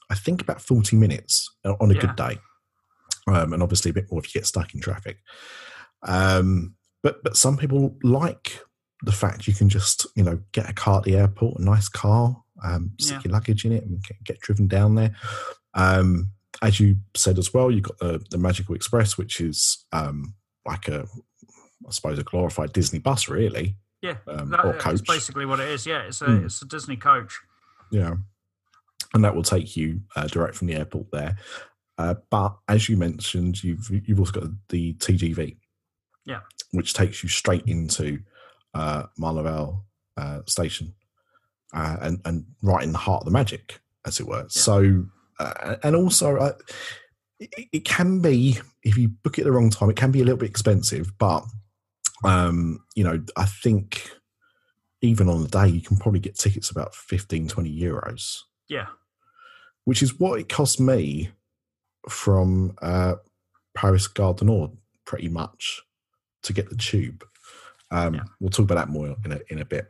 [0.10, 2.02] I think, about 40 minutes on a yeah.
[2.02, 2.40] good day.
[3.28, 5.18] Um, and obviously a bit more if you get stuck in traffic.
[6.04, 8.60] Um, but but some people like
[9.04, 11.88] the fact you can just you know get a car at the airport, a nice
[11.88, 13.22] car, um, stick yeah.
[13.26, 15.16] your luggage in it, and get, get driven down there.
[15.74, 20.34] Um, as you said as well, you've got the, the Magical Express, which is um,
[20.66, 21.06] like a,
[21.88, 23.76] I suppose, a glorified Disney bus, really.
[24.02, 25.06] Yeah, um, that, or coach.
[25.06, 25.86] basically what it is.
[25.86, 26.46] Yeah, it's a mm.
[26.46, 27.38] it's a Disney coach.
[27.92, 28.16] Yeah,
[29.14, 31.38] and that will take you uh, direct from the airport there.
[31.98, 35.58] Uh, but as you mentioned, you've you've also got the TGV.
[36.26, 36.40] Yeah,
[36.72, 38.20] which takes you straight into
[38.74, 39.04] uh,
[40.18, 40.94] uh, station,
[41.74, 44.44] uh, and and right in the heart of the magic, as it were.
[44.44, 44.48] Yeah.
[44.50, 45.06] So,
[45.40, 46.38] uh, and also.
[46.38, 46.54] Uh,
[47.42, 49.90] it, it can be if you book it the wrong time.
[49.90, 51.46] It can be a little bit expensive, but
[52.24, 54.12] um, you know, I think
[55.02, 58.40] even on the day, you can probably get tickets about 15, 20 euros.
[58.68, 58.88] Yeah.
[59.86, 61.30] Which is what it cost me
[62.08, 63.16] from uh,
[63.76, 64.72] Paris Gare du Nord,
[65.06, 65.82] pretty much,
[66.44, 67.24] to get the tube.
[67.92, 68.24] Um, yeah.
[68.40, 69.88] We'll talk about that more in a, in a bit.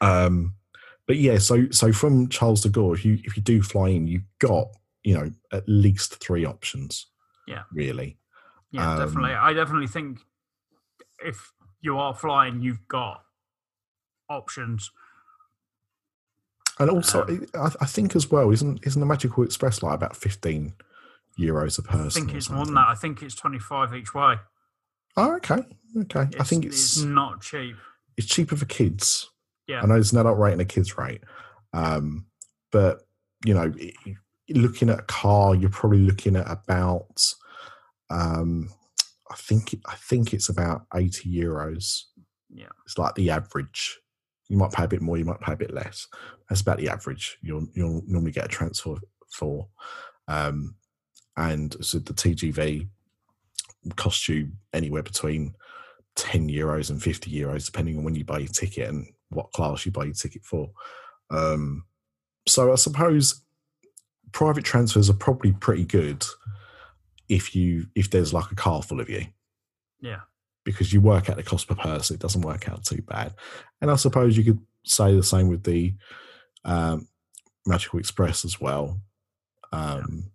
[0.00, 0.54] Um,
[1.06, 4.08] but yeah, so so from Charles de Gaulle, if you if you do fly in,
[4.08, 4.68] you've got
[5.02, 7.06] you know at least three options.
[7.46, 8.16] Yeah, really.
[8.70, 9.34] Yeah, um, definitely.
[9.34, 10.20] I definitely think
[11.24, 13.22] if you are flying, you've got
[14.28, 14.90] options.
[16.78, 20.16] And also, um, I, I, think as well, isn't isn't the Magical Express like about
[20.16, 20.74] fifteen
[21.38, 22.22] euros a person?
[22.22, 22.88] I think it's more than that.
[22.88, 24.36] I think it's twenty five each way.
[25.16, 25.62] Oh, okay,
[26.00, 26.22] okay.
[26.22, 27.76] It's, I think it's, it's, not cheap.
[28.16, 29.30] It's cheaper for kids.
[29.68, 31.22] Yeah, I know it's not rate and a kids rate,
[31.72, 32.26] um,
[32.72, 33.06] but
[33.44, 33.72] you know,
[34.48, 37.24] looking at a car, you're probably looking at about
[38.10, 38.68] um,
[39.34, 42.02] I think I think it's about eighty euros.
[42.48, 43.98] Yeah, it's like the average.
[44.48, 46.06] You might pay a bit more, you might pay a bit less.
[46.48, 47.36] That's about the average.
[47.42, 48.94] You'll you'll normally get a transfer
[49.32, 49.66] for,
[50.28, 50.76] um,
[51.36, 52.88] and so the TGV
[53.96, 55.56] costs you anywhere between
[56.14, 59.84] ten euros and fifty euros, depending on when you buy your ticket and what class
[59.84, 60.70] you buy your ticket for.
[61.30, 61.86] Um,
[62.46, 63.42] so I suppose
[64.30, 66.24] private transfers are probably pretty good
[67.28, 69.26] if you if there's like a car full of you.
[70.00, 70.20] Yeah.
[70.64, 73.34] Because you work out the cost per person, it doesn't work out too bad.
[73.80, 75.94] And I suppose you could say the same with the
[76.64, 77.08] um,
[77.66, 79.00] Magical Express as well.
[79.72, 80.30] Um,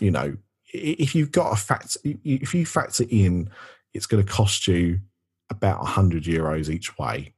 [0.00, 0.04] yeah.
[0.04, 0.36] You know,
[0.72, 3.50] if you've got a fact, if you factor in,
[3.92, 5.00] it's going to cost you
[5.50, 7.34] about hundred euros each way.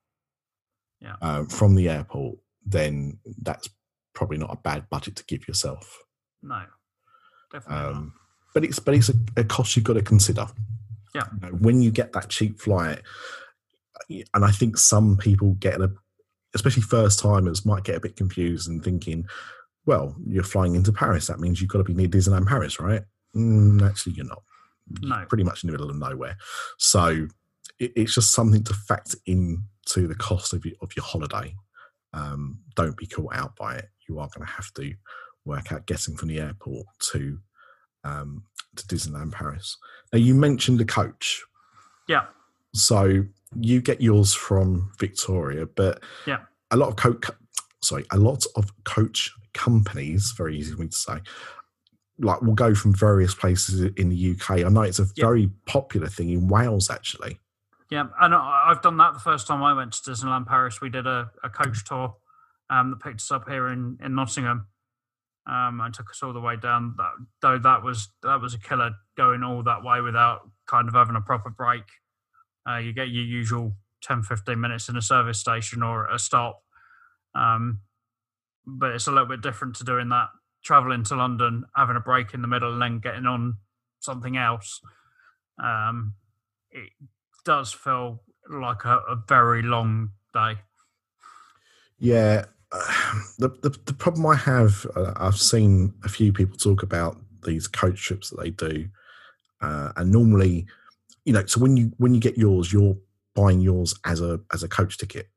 [1.01, 1.17] Yeah.
[1.21, 3.69] Um, from the airport, then that's
[4.15, 6.03] probably not a bad budget to give yourself.
[6.43, 6.63] No,
[7.53, 8.15] definitely um,
[8.57, 10.47] but it's but it's a, a cost you've got to consider.
[11.15, 13.03] Yeah, you know, when you get that cheap flight,
[14.09, 15.93] and I think some people get a,
[16.55, 19.27] especially first timers, might get a bit confused and thinking,
[19.85, 21.27] well, you're flying into Paris.
[21.27, 23.03] That means you've got to be near Disneyland Paris, right?
[23.37, 24.43] Mm, actually, you're not.
[25.03, 25.27] No.
[25.29, 26.39] Pretty much in the middle of nowhere.
[26.79, 27.29] So
[27.79, 31.55] it, it's just something to factor into the cost of your, of your holiday.
[32.15, 33.91] Um, don't be caught out by it.
[34.09, 34.95] You are going to have to
[35.45, 37.39] work out getting from the airport to
[38.07, 38.45] um,
[38.77, 39.77] to Disneyland Paris.
[40.13, 41.43] Now you mentioned the coach.
[42.09, 42.25] Yeah.
[42.75, 43.25] So
[43.59, 46.41] you get yours from Victoria, but Yeah.
[46.71, 47.25] a lot of coach,
[47.83, 51.21] sorry, a lot of coach companies, very easy for me to say,
[52.19, 54.65] like will go from various places in the UK.
[54.65, 55.27] I know it's a Yeah.
[55.27, 57.41] very popular thing in Wales, actually.
[57.91, 60.81] Yeah, and I- I've done that the first time I went to Disneyland Paris.
[60.81, 62.17] We did a, a coach tour
[62.69, 64.67] um, that picked us up here in, in Nottingham
[65.47, 66.95] um, and took us all the way down.
[66.97, 70.95] That, though that was that was a killer going all that way without kind of
[70.95, 71.85] having a proper break.
[72.69, 76.63] Uh, you get your usual 10, 15 minutes in a service station or a stop.
[77.35, 77.81] Um,
[78.67, 80.29] but it's a little bit different to doing that,
[80.65, 83.59] traveling to London, having a break in the middle, and then getting on
[84.01, 84.81] something else.
[85.63, 86.15] Um,
[86.71, 86.91] it
[87.45, 90.57] does feel like a, a very long day.
[91.99, 92.47] Yeah.
[93.39, 97.69] The, the, the problem I have, uh, I've seen a few people talk about these
[97.69, 98.89] coach trips that they do.
[99.61, 100.67] Uh, and normally,
[101.27, 102.97] you know, so when you when you get yours, you're
[103.35, 105.29] buying yours as a as a coach ticket.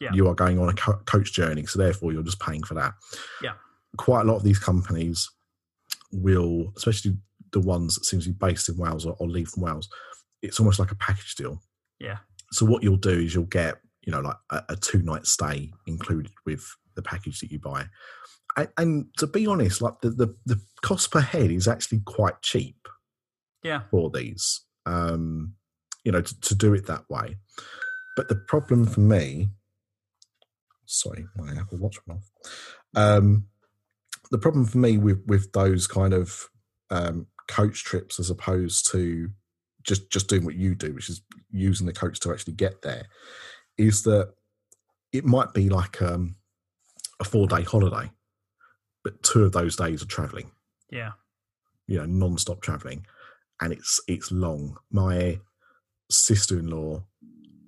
[0.00, 0.12] Yeah.
[0.12, 2.94] You are going on a co- coach journey, so therefore you're just paying for that.
[3.42, 3.54] Yeah.
[3.96, 5.28] Quite a lot of these companies
[6.12, 7.16] will, especially
[7.52, 9.88] the ones that seem to be based in Wales or, or leave from Wales,
[10.42, 11.60] it's almost like a package deal.
[11.98, 12.18] Yeah.
[12.52, 15.72] So what you'll do is you'll get, you know, like a, a two night stay
[15.86, 16.64] included with
[16.98, 17.86] the package that you buy.
[18.56, 22.42] And, and to be honest, like the, the the cost per head is actually quite
[22.42, 22.88] cheap
[23.62, 23.82] Yeah.
[23.90, 25.54] for these, um,
[26.04, 27.36] you know, to, to do it that way.
[28.16, 29.48] But the problem for me,
[30.86, 32.30] sorry, my Apple Watch went off.
[32.96, 33.46] Um,
[34.30, 36.48] the problem for me with with those kind of
[36.90, 39.30] um, coach trips, as opposed to
[39.84, 43.06] just just doing what you do, which is using the coach to actually get there,
[43.76, 44.32] is that
[45.12, 46.34] it might be like um,
[47.20, 48.10] a four day holiday,
[49.04, 50.50] but two of those days are traveling.
[50.90, 51.12] Yeah.
[51.86, 53.06] you know non-stop traveling.
[53.60, 54.78] And it's it's long.
[54.90, 55.40] My
[56.10, 57.02] sister-in-law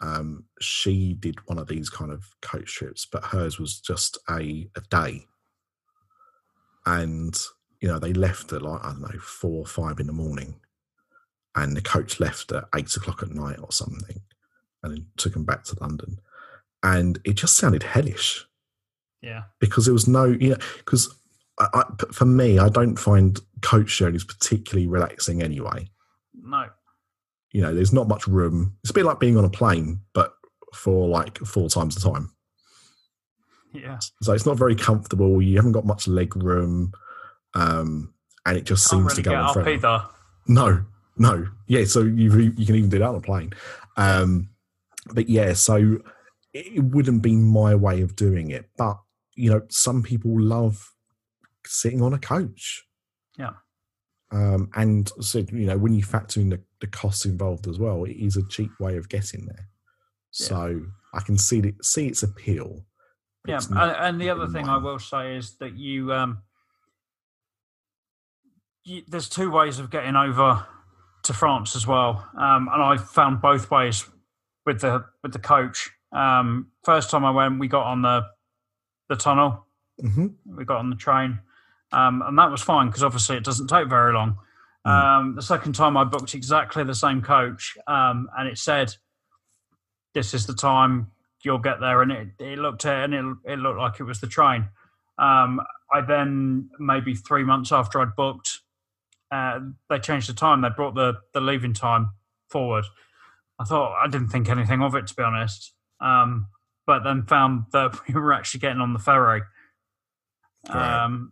[0.03, 4.69] um she did one of these kind of coach trips but hers was just a
[4.77, 5.27] a day.
[6.87, 7.39] And
[7.81, 10.61] you know they left at like i don't know four or five in the morning.
[11.57, 14.23] And the coach left at eight o'clock at night or something
[14.83, 16.21] and took them back to london.
[16.83, 18.47] And it just sounded hellish
[19.23, 19.43] Yeah.
[19.61, 21.15] because there was no, you know, because
[22.13, 25.91] for me, I don't find coach journeys particularly relaxing anyway.
[26.35, 26.67] No.
[27.53, 28.77] You know, there's not much room.
[28.83, 30.35] It's a bit like being on a plane, but
[30.75, 32.31] for like four times the time.
[33.73, 33.99] Yeah.
[34.23, 35.41] So it's not very comfortable.
[35.43, 36.93] You haven't got much leg room,
[37.55, 38.15] um,
[38.47, 39.71] and it just seems really to go on forever.
[39.71, 40.05] either.
[40.49, 40.85] No,
[41.19, 41.85] no, yeah.
[41.85, 43.53] So you you can even do that on a plane,
[43.97, 44.49] um,
[45.13, 45.53] but yeah.
[45.53, 45.99] So
[46.53, 48.99] it wouldn't be my way of doing it, but
[49.41, 50.93] you know, some people love
[51.67, 52.85] sitting on a coach.
[53.39, 53.53] Yeah.
[54.33, 58.05] Um, and so you know, when you factor in the, the costs involved as well,
[58.05, 59.69] it is a cheap way of getting there.
[60.39, 60.47] Yeah.
[60.47, 60.83] So
[61.15, 62.85] I can see it, see its appeal.
[63.47, 66.43] Yeah, it's and, the other thing I will say is that you, um,
[68.85, 70.67] you, there's two ways of getting over
[71.23, 74.05] to France as well, um, and I found both ways
[74.67, 75.91] with the with the coach.
[76.13, 78.27] Um, first time I went, we got on the
[79.11, 79.67] the tunnel,
[80.03, 80.37] Mhm.
[80.47, 81.41] we got on the train,
[81.93, 84.39] um, and that was fine because obviously it doesn't take very long.
[84.87, 84.91] Mm.
[84.91, 88.97] Um, the second time I booked exactly the same coach, um, and it said,
[90.15, 91.11] "This is the time
[91.43, 94.21] you'll get there," and it, it looked at and it, it looked like it was
[94.21, 94.69] the train.
[95.19, 95.61] Um,
[95.93, 98.61] I then maybe three months after I'd booked,
[99.31, 100.61] uh, they changed the time.
[100.63, 102.11] They brought the the leaving time
[102.49, 102.85] forward.
[103.59, 106.47] I thought I didn't think anything of it to be honest, um,
[106.91, 109.43] but then found that we were actually getting on the ferry,
[110.69, 111.31] um,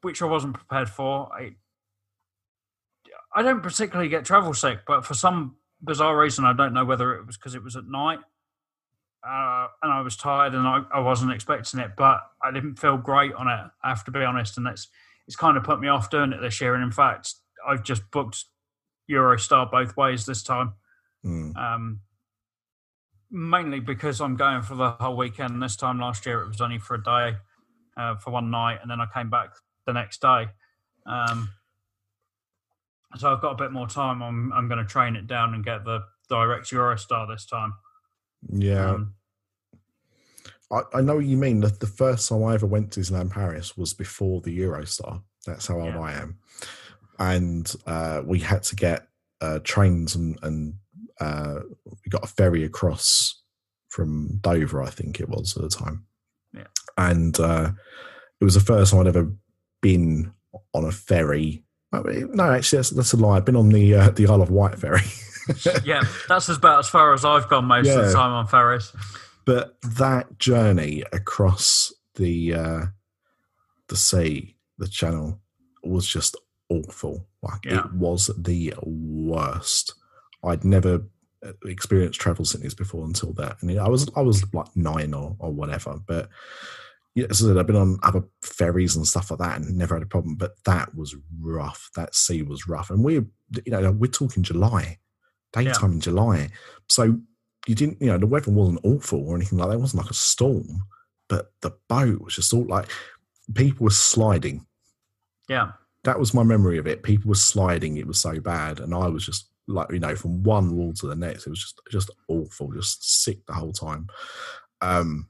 [0.00, 1.30] which I wasn't prepared for.
[1.30, 1.50] I,
[3.34, 7.14] I don't particularly get travel sick, but for some bizarre reason, I don't know whether
[7.14, 8.20] it was because it was at night
[9.22, 12.96] uh, and I was tired and I, I wasn't expecting it, but I didn't feel
[12.96, 13.66] great on it.
[13.82, 14.88] I have to be honest, and that's
[15.26, 16.74] it's kind of put me off doing it this year.
[16.74, 17.34] And in fact,
[17.68, 18.46] I've just booked
[19.10, 20.72] Eurostar both ways this time,
[21.22, 21.54] Mm.
[21.54, 22.00] um,
[23.34, 25.60] mainly because I'm going for the whole weekend.
[25.62, 27.36] This time last year, it was only for a day,
[27.96, 29.50] uh, for one night, and then I came back
[29.86, 30.46] the next day.
[31.04, 31.50] Um,
[33.16, 34.22] so I've got a bit more time.
[34.22, 37.74] I'm I'm going to train it down and get the direct Eurostar this time.
[38.50, 38.90] Yeah.
[38.90, 39.14] Um,
[40.72, 41.60] I, I know what you mean.
[41.60, 45.22] The, the first time I ever went to Disneyland Paris was before the Eurostar.
[45.46, 46.00] That's how old Yeah.
[46.00, 46.38] I am.
[47.18, 49.06] and uh, we had to get
[49.40, 50.74] uh, trains and, and
[51.20, 53.40] uh, we got a ferry across
[53.88, 56.06] from Dover, I think it was at the time.
[56.52, 56.66] Yeah.
[56.98, 57.70] And uh,
[58.40, 59.32] it was the first time I'd ever
[59.80, 60.32] been
[60.72, 61.62] on a ferry.
[61.92, 63.36] I mean, no, actually, that's, that's a lie.
[63.36, 65.02] I've been on the uh, the Isle of Wight ferry.
[65.84, 68.92] yeah, that's about as far as I've gone most of the time on ferries.
[69.44, 72.80] but that journey across the uh,
[73.88, 75.40] the sea, the channel,
[75.84, 76.36] was just
[76.68, 77.26] awful.
[77.42, 77.80] Like Yeah.
[77.84, 79.94] it was the worst.
[80.46, 81.02] I'd never
[81.44, 85.36] uh, experienced travel sickness before until that, and I was I was like nine or
[85.38, 85.98] or whatever.
[86.06, 86.28] But
[87.14, 89.94] yeah, as I said, I've been on other ferries and stuff like that, and never
[89.94, 90.36] had a problem.
[90.36, 91.90] But that was rough.
[91.96, 93.26] That sea was rough, and we're
[93.64, 94.98] you know we're talking July,
[95.52, 96.50] daytime in July,
[96.88, 97.18] so
[97.66, 99.76] you didn't, you know, the weather wasn't awful or anything like that.
[99.76, 100.84] It wasn't like a storm,
[101.28, 102.88] but the boat was just all like
[103.54, 104.66] people were sliding.
[105.48, 105.72] Yeah,
[106.04, 107.02] That was my memory of it.
[107.02, 107.96] People were sliding.
[107.96, 111.06] It was so bad, and I was just like, you know, from one wall to
[111.06, 111.46] the next.
[111.46, 114.08] It was just, just awful, just sick the whole time.
[114.80, 115.28] Um,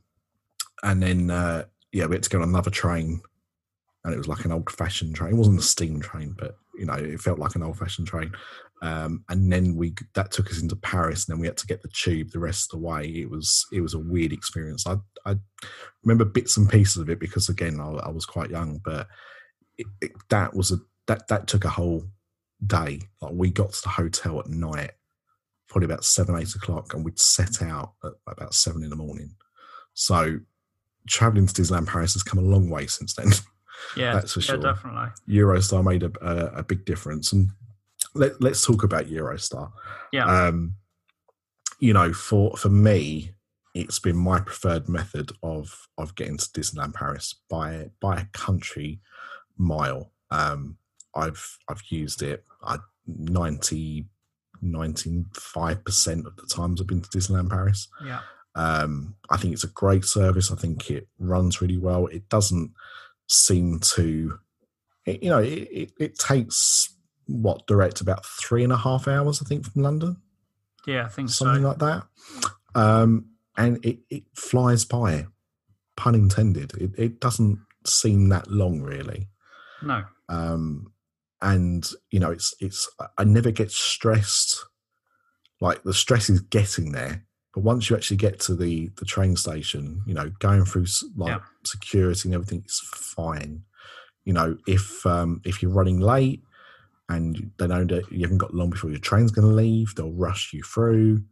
[0.82, 3.20] and then, uh, yeah, we had to go on another train,
[4.04, 5.32] and it was like an old-fashioned train.
[5.32, 8.32] It wasn't a steam train, but you know, it felt like an old-fashioned train.
[8.82, 11.80] Um, and then we that took us into Paris, and then we had to get
[11.80, 13.06] the tube the rest of the way.
[13.06, 14.86] It was it was a weird experience.
[14.86, 15.36] I I
[16.02, 19.06] remember bits and pieces of it because again I, I was quite young, but
[19.78, 22.04] it, it, that was a that that took a whole
[22.66, 23.00] day.
[23.20, 24.92] Like we got to the hotel at night,
[25.68, 29.34] probably about seven eight o'clock, and we'd set out at about seven in the morning.
[29.94, 30.40] So
[31.08, 33.28] traveling to Disneyland Paris has come a long way since then.
[33.96, 34.56] yeah, That's for yeah, sure.
[34.58, 35.08] definitely.
[35.28, 37.32] Eurostar made a, a, a big difference.
[37.32, 37.50] And
[38.14, 39.70] let, let's talk about Eurostar.
[40.12, 40.76] Yeah, Um,
[41.80, 43.32] you know, for for me,
[43.74, 49.00] it's been my preferred method of of getting to Disneyland Paris by by a country
[49.58, 50.12] mile.
[50.30, 50.78] Um,
[51.14, 52.44] I've I've used it.
[52.62, 54.06] I 90
[54.62, 57.88] 95 percent of the times I've been to Disneyland Paris.
[58.04, 58.20] yeah,
[58.54, 60.50] Um, I think it's a great service.
[60.50, 62.06] I think it runs really well.
[62.06, 62.72] It doesn't
[63.26, 64.38] seem to,
[65.04, 66.94] it, you know, it, it, it takes
[67.26, 70.16] what direct about three and a half hours, I think, from London,
[70.86, 71.04] yeah.
[71.04, 71.68] I think something so.
[71.68, 72.04] like that.
[72.74, 75.26] Um, and it, it flies by,
[75.96, 76.74] pun intended.
[76.74, 79.28] It, it doesn't seem that long, really.
[79.82, 80.92] no, Um,
[81.44, 82.90] and you know, it's it's.
[83.18, 84.64] I never get stressed.
[85.60, 87.24] Like the stress is getting there,
[87.54, 90.86] but once you actually get to the the train station, you know, going through
[91.16, 91.40] like Yeah.
[91.64, 93.62] security and everything is fine.
[94.24, 96.42] You know, if um if you're running late
[97.10, 100.12] and they know that you haven't got long before your train's going to leave, they'll
[100.12, 101.22] rush you through.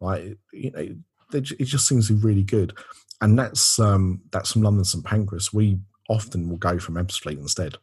[0.00, 0.88] Like you know,
[1.30, 2.76] they, it just seems to be really good.
[3.20, 5.52] And that's um that's from London St Pancras.
[5.52, 7.76] We often will go from Ebbsfleet instead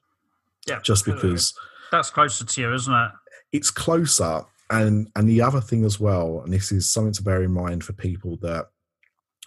[0.65, 0.79] yeah.
[0.81, 1.53] just because
[1.91, 3.11] that's closer to you, isn't it?
[3.55, 4.43] it's closer.
[4.69, 7.83] And and the other thing as well and this is something to bear in mind
[7.83, 8.65] for people that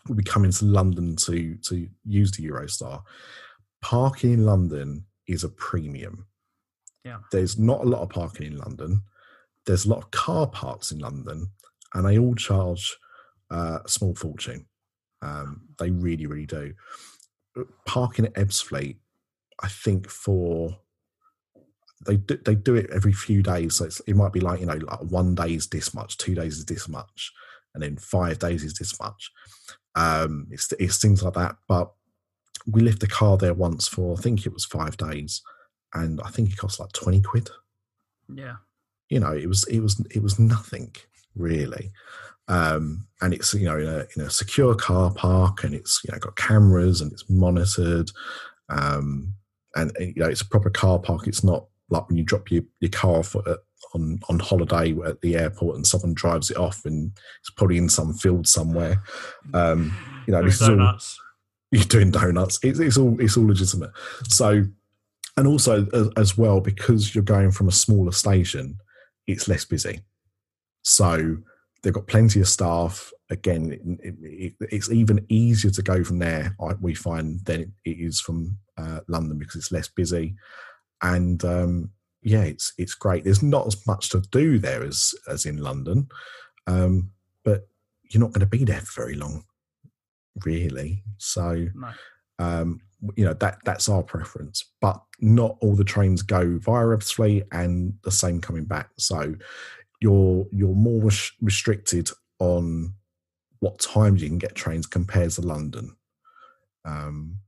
[0.07, 3.03] will be coming to london to to use the eurostar
[3.83, 6.27] parking in london is a premium.
[7.05, 7.19] Yeah.
[7.33, 9.03] there's not a lot of parking in london.
[9.67, 11.49] There's a lot of car parks in london
[11.95, 12.97] and they all charge
[13.51, 14.67] uh, a small fortune.
[15.21, 16.75] Um, they really really do.
[17.87, 18.99] Parking at ebbsfleet
[19.61, 20.79] i think for
[22.07, 23.77] they do, they do it every few days.
[23.77, 26.35] So it's, it might be like you know, like one day is this much, two
[26.35, 27.33] days is this much,
[27.75, 29.31] and then five days is this much.
[29.95, 31.57] Um, it's it's things like that.
[31.67, 31.93] But
[32.67, 35.43] we left the car there once for I think it was five days,
[35.95, 37.51] and I think it cost like twenty quid.
[38.33, 38.57] Yeah,
[39.09, 40.95] You know, it was it was it was nothing
[41.35, 41.91] really.
[42.49, 46.13] Um, and it's you know in a in a secure car park, and it's you
[46.13, 48.11] know got cameras and it's monitored.
[48.69, 49.35] Um,
[49.75, 51.27] and you know it's a proper car park.
[51.27, 53.59] It's not like when you drop your, your car off at,
[53.95, 57.89] on on holiday at the airport and someone drives it off and it's probably in
[57.89, 59.03] some field somewhere.
[59.55, 60.99] Um, you know, this is all
[61.71, 62.59] you're doing donuts.
[62.63, 63.91] It's, it's all it's all legitimate.
[64.29, 64.65] So,
[65.37, 68.79] and also as, as well because you're going from a smaller station,
[69.27, 70.01] it's less busy.
[70.83, 71.39] So
[71.83, 73.13] they've got plenty of staff.
[73.31, 76.57] Again, it, it, it's even easier to go from there.
[76.61, 80.35] I, we find than it is from uh, London because it's less busy,
[81.03, 81.91] and um,
[82.23, 83.25] yeah, it's it's great.
[83.25, 86.09] There's not as much to do there as as in London,
[86.67, 87.11] um,
[87.45, 87.69] but
[88.11, 89.45] you're not going to be there for very long,
[90.45, 91.05] really.
[91.19, 91.91] So No.
[92.39, 92.81] um,
[93.17, 94.65] you know that that's our preference.
[94.81, 98.91] But not all the trains go via Ebbsfleet, and the same coming back.
[98.99, 99.35] So
[100.01, 102.95] you're you're more res- restricted on
[103.61, 105.97] what times you can get trains compared to London.
[106.85, 107.39] Um,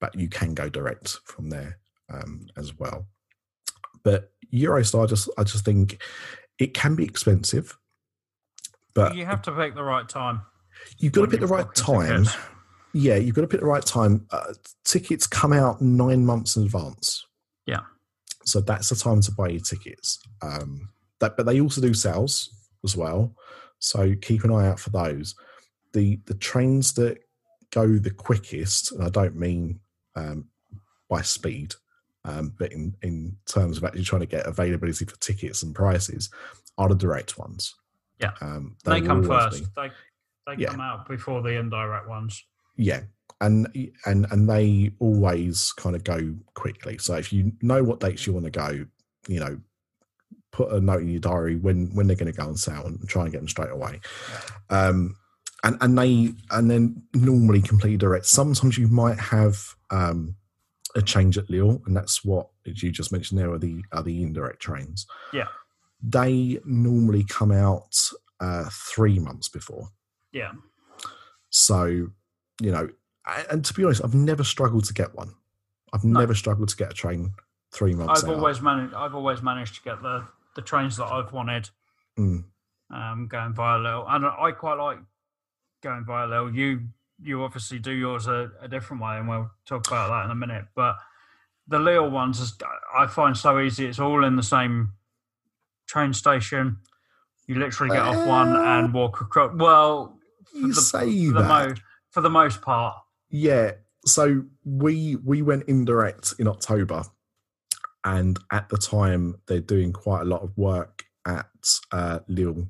[0.00, 1.78] but you can go direct from there
[2.12, 3.06] um, as well.
[4.02, 6.02] But Eurostar, I just I just think
[6.58, 7.76] it can be expensive,
[8.94, 10.42] but you have to pick the right time.
[10.98, 12.24] you've got to pick the right time.
[12.24, 12.36] tickets.
[12.94, 14.26] Yeah, you've got to pick the right time.
[14.30, 14.54] Uh,
[14.84, 17.26] tickets come out nine months in advance.
[17.66, 17.80] Yeah.
[18.44, 20.18] So that's the time to buy your tickets.
[20.40, 20.88] Um,
[21.20, 22.48] that, but they also do sales
[22.84, 23.34] as well.
[23.78, 25.34] So keep an eye out for those.
[25.92, 27.18] The the trains that
[27.70, 29.80] go the quickest, and I don't mean
[30.16, 30.48] um,
[31.08, 31.74] by speed,
[32.28, 36.30] um, but in, in terms of actually trying to get availability for tickets and prices,
[36.76, 37.74] are the direct ones.
[38.20, 38.32] Yeah.
[38.40, 39.62] um, They come first.
[39.62, 39.66] be.
[39.76, 39.90] They
[40.46, 40.70] they Yeah.
[40.70, 42.42] come out before the indirect ones.
[42.76, 43.02] Yeah,
[43.40, 43.66] and
[44.06, 46.98] and and they always kind of go quickly.
[46.98, 48.86] So if you know what dates you want to go,
[49.26, 49.60] you know,
[50.52, 53.06] put a note in your diary when when they're going to go on sale and
[53.08, 54.00] try and get them straight away.
[54.70, 55.16] Um,
[55.64, 58.26] and and they and then normally completely direct.
[58.26, 60.36] Sometimes you might have um,
[60.98, 63.38] a change at Lille, and that's what as you just mentioned.
[63.40, 65.06] There are the are the indirect trains.
[65.32, 65.46] Yeah.
[66.02, 67.92] they normally come out
[68.40, 69.88] uh, three months before.
[70.32, 70.52] Yeah.
[71.50, 71.86] So,
[72.60, 72.88] you know,
[73.50, 75.34] and to be honest, I've never struggled to get one.
[75.92, 76.20] I've No.
[76.20, 77.32] never struggled to get a train
[77.72, 78.36] three months I've out.
[78.36, 78.94] always managed.
[78.94, 80.26] I've always managed to get the
[80.56, 81.70] the trains that I've wanted
[82.18, 82.44] Mm,
[82.92, 84.98] um, going via Lille, and I quite like
[85.82, 86.52] going via Lille.
[86.54, 86.80] You
[87.22, 90.34] you obviously do yours a, a different way, and we'll talk about that in a
[90.34, 90.66] minute.
[90.74, 90.96] But
[91.66, 92.56] the Lille ones, is,
[92.96, 93.86] I find so easy.
[93.86, 94.92] It's all in the same
[95.86, 96.78] train station.
[97.46, 99.52] You literally get off one and walk across.
[99.54, 100.18] Well,
[100.50, 101.68] for you the, say for the, that.
[101.68, 101.74] mo-
[102.10, 102.96] for the most part,
[103.30, 103.72] Yeah.
[104.06, 107.02] So we we went indirect in October,
[108.04, 111.46] and at the time they're doing quite a lot of work at
[111.92, 112.68] uh, Lille.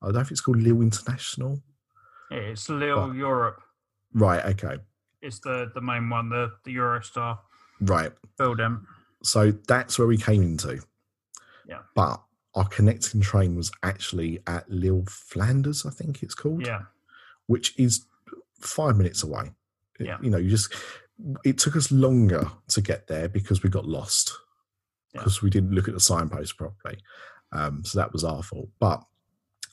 [0.00, 1.60] I don't know if it's called Lille International.
[2.30, 3.62] It's Lille But- Europe.
[4.12, 4.44] Right.
[4.46, 4.78] Okay.
[5.22, 7.38] It's the the main one, the the Eurostar
[7.80, 8.12] Right.
[8.38, 8.86] building.
[9.22, 10.80] So that's where we came into.
[11.66, 11.80] Yeah.
[11.94, 12.22] But
[12.54, 16.66] our connecting train was actually at Lille Flanders, I think it's called.
[16.66, 16.82] Yeah,
[17.46, 18.04] which is
[18.60, 19.52] five minutes away.
[19.98, 20.18] Yeah.
[20.20, 20.72] You know, you just,
[21.44, 24.32] it took us longer to get there because we got lost
[25.14, 25.20] Yeah.
[25.20, 26.98] because we didn't look at the signpost properly.
[27.52, 28.68] Um, so that was our fault.
[28.78, 29.02] But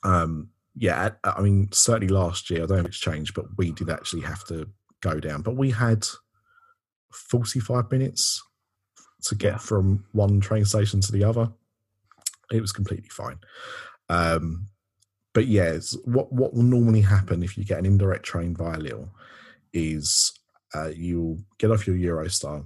[0.04, 3.72] um, yeah, I mean, certainly last year, I don't know if it's changed, but we
[3.72, 4.70] did actually have to
[5.02, 5.42] go down.
[5.42, 6.06] But we had
[7.12, 8.42] 45 minutes
[9.24, 9.58] to get Yeah.
[9.58, 11.52] from one train station to the other.
[12.52, 13.40] It was completely fine.
[14.10, 14.68] Um,
[15.34, 19.10] but yes, what what will normally happen if you get an indirect train via Lille
[19.74, 20.34] is
[20.74, 22.66] uh, you'll get off your Eurostar.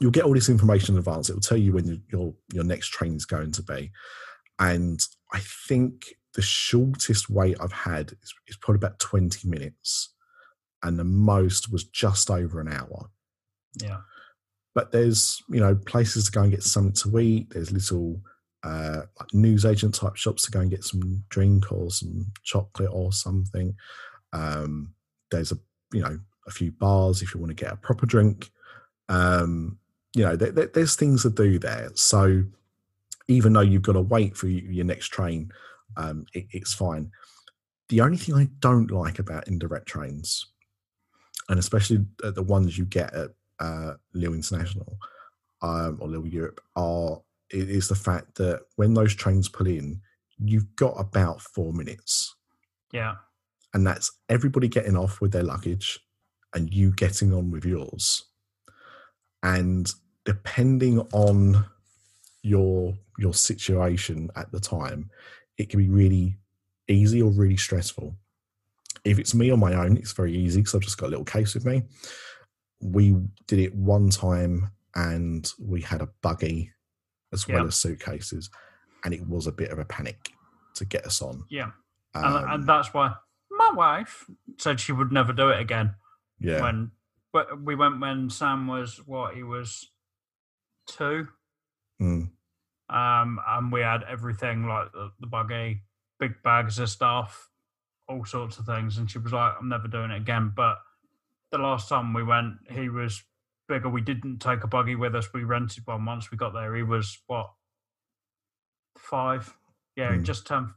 [0.00, 1.30] You'll get all this information in advance.
[1.30, 3.90] It will tell you when your your, your next train is going to be,
[4.58, 5.00] and
[5.32, 10.14] I think the shortest wait I've had is, is probably about twenty minutes,
[10.84, 13.10] and the most was just over an hour.
[13.82, 14.02] Yeah,
[14.72, 18.20] but there's you know places to go and get something to eat there's little
[18.62, 23.12] uh like newsagent type shops to go and get some drink or some chocolate or
[23.12, 23.74] something.
[24.32, 24.94] Um
[25.32, 25.58] there's a
[25.92, 28.50] you know a few bars if you want to get a proper drink.
[29.08, 29.78] Um
[30.14, 31.90] you know there, there- there's things to do there.
[31.94, 32.44] So
[33.26, 35.50] even though you've got to wait for your next train
[35.96, 37.10] um it, it's fine.
[37.88, 40.46] The only thing i don't like about indirect trains
[41.48, 43.30] and especially uh, the ones you get at
[43.60, 44.98] uh, Lille International
[45.62, 47.20] um, or Lille Europe are
[47.50, 50.00] it is the fact that when those trains pull in,
[50.38, 52.34] you've got about four minutes,
[52.92, 53.16] yeah,
[53.74, 55.98] and that's everybody getting off with their luggage
[56.54, 58.24] and you getting on with yours.
[59.42, 59.90] And
[60.24, 61.64] depending on
[62.42, 65.10] your your situation at the time,
[65.58, 66.38] it can be really
[66.88, 68.14] easy or really stressful.
[69.04, 71.24] If it's me on my own, it's very easy because I've just got a little
[71.24, 71.82] case with me.
[72.80, 76.72] We did it one time and we had a buggy
[77.32, 78.48] as well as suitcases,
[79.04, 80.30] and it was a bit of a panic
[80.74, 81.44] to get us on.
[81.50, 81.70] yeah.
[82.14, 83.12] Um, and, and that's why
[83.50, 84.24] my wife
[84.56, 85.94] said she would never do it again.
[86.40, 86.90] yeah, When
[87.32, 89.90] but we went when Sam was what he was
[90.86, 91.28] two,
[92.00, 92.30] Mm,
[92.90, 95.82] um, and we had everything like the, the buggy,
[96.18, 97.48] big bags of stuff,
[98.08, 98.98] all sorts of things.
[98.98, 100.78] And she was like, "I'm never doing it again." But
[101.52, 103.22] the last time we went, he was
[103.68, 103.88] bigger.
[103.88, 105.32] We didn't take a buggy with us.
[105.32, 106.74] We rented one once we got there.
[106.74, 107.50] He was what
[108.96, 109.56] five?
[109.96, 110.22] Yeah, Hmm.
[110.22, 110.70] just turned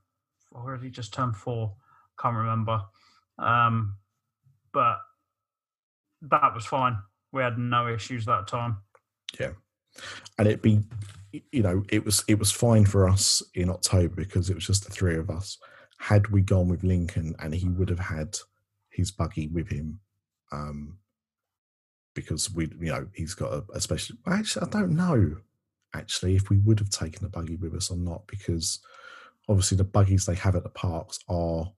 [0.54, 1.76] already just turned four.
[2.20, 2.82] Can't remember.
[3.38, 3.98] Um,
[4.74, 5.00] but
[6.24, 6.98] that was fine.
[7.32, 8.78] We had no issues that time.
[9.40, 9.54] Yeah,
[10.38, 10.82] and it'd be,
[11.32, 14.86] you know, it was it was fine for us in October because it was just
[14.86, 15.58] the three of us.
[16.00, 18.38] Had we gone with Lincoln, and he would have had
[18.90, 20.00] his buggy with him,
[20.52, 20.98] um,
[22.16, 24.16] because we, you know, he's got a, a special.
[24.28, 25.38] Actually, I don't know.
[25.94, 28.80] actually if we would have taken a buggy with us or not because
[29.50, 31.72] obviously the buggies they have at the parks are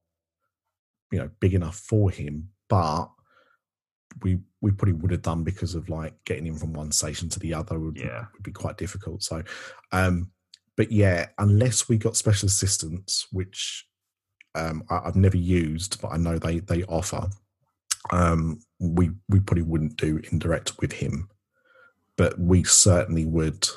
[1.11, 3.09] you know big enough for him but
[4.21, 7.39] we we probably would have done because of like getting him from one station to
[7.39, 8.25] the other would, Yeah.
[8.33, 9.43] would be quite difficult so
[9.91, 10.31] um
[10.77, 13.87] but yeah unless we got special assistance which
[14.55, 17.27] um I, i've never used but i know they they offer
[18.11, 21.29] um we we probably wouldn't do indirect with him
[22.17, 23.67] but we certainly would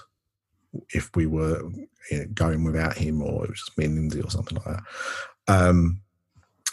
[0.91, 1.62] if we were
[2.11, 4.76] you know, going without him or it was just me and Lindsay or something like
[4.76, 4.82] that.
[5.49, 6.03] Um,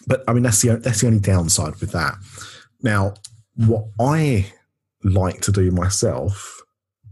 [0.08, 2.16] but I mean, that's the that's the only downside with that.
[2.82, 3.14] Now,
[3.56, 4.52] what I
[5.04, 6.62] like to do myself,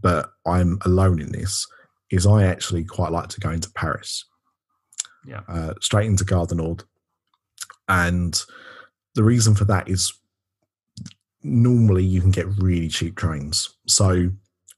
[0.00, 1.66] but I'm alone in this,
[2.10, 4.24] is I actually quite like to go into Paris,
[5.26, 5.42] Yeah.
[5.48, 6.84] uh, straight into Gare Nord,
[7.88, 8.40] and
[9.14, 10.12] the reason for that is
[11.42, 13.76] normally you can get really cheap trains.
[13.86, 14.30] So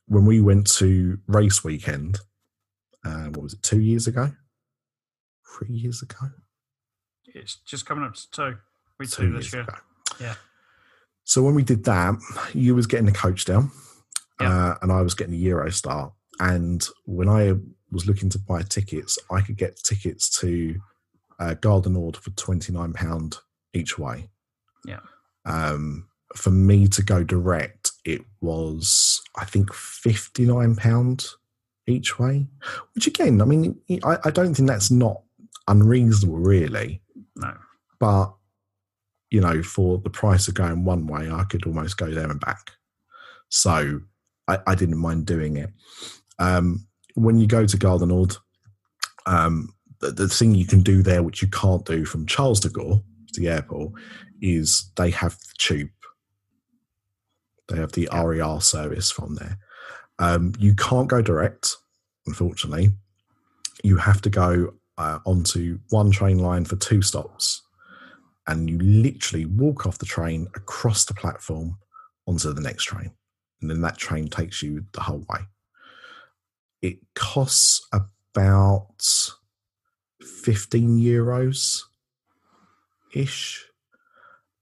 [0.06, 2.18] when we went to race weekend,
[3.04, 4.32] uh, what was it, two years ago?
[5.58, 6.30] Three years ago?
[7.26, 8.56] It's just coming up to two.
[8.98, 9.62] We two two years this year.
[9.62, 9.74] ago.
[10.20, 10.34] Yeah.
[11.24, 12.14] So when we did that,
[12.52, 13.70] you was getting the coach down,
[14.40, 14.50] Yeah.
[14.72, 16.12] uh, and I was getting the Eurostar.
[16.40, 17.54] And when I
[17.90, 20.76] was looking to buy tickets, I could get tickets to
[21.38, 23.38] uh, Gare du Nord for twenty nine pound
[23.72, 24.28] each way.
[24.84, 25.00] Yeah.
[25.44, 31.26] Um, for me to go direct, it was I think fifty nine pound
[31.86, 32.46] each way.
[32.94, 35.22] Which again, I mean, I, I don't think that's not
[35.68, 37.00] unreasonable, really
[37.36, 37.54] No.
[37.98, 38.34] but
[39.34, 42.38] you know, for the price of going one way, I could almost go there and
[42.38, 42.70] back.
[43.48, 44.00] So
[44.46, 45.70] I, I didn't mind doing it.
[46.38, 48.28] Um, when you go to du
[49.26, 52.68] um, the, the thing you can do there, which you can't do from Charles de
[52.68, 53.94] Gaulle, the airport,
[54.40, 55.90] is they have the tube.
[57.66, 59.58] They have the RER service from there.
[60.20, 61.74] Um, you can't go direct,
[62.24, 62.90] unfortunately.
[63.82, 67.63] You have to go uh, onto one train line for two stops
[68.46, 71.78] and you literally walk off the train across the platform
[72.26, 73.10] onto the next train
[73.60, 75.40] and then that train takes you the whole way.
[76.82, 79.08] It costs about
[80.20, 81.82] 15 euros
[83.14, 83.64] ish.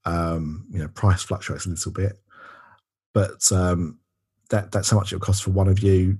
[0.05, 2.19] Um you know price fluctuates a little bit
[3.13, 3.99] but um
[4.49, 6.17] that that's how much it costs for one of you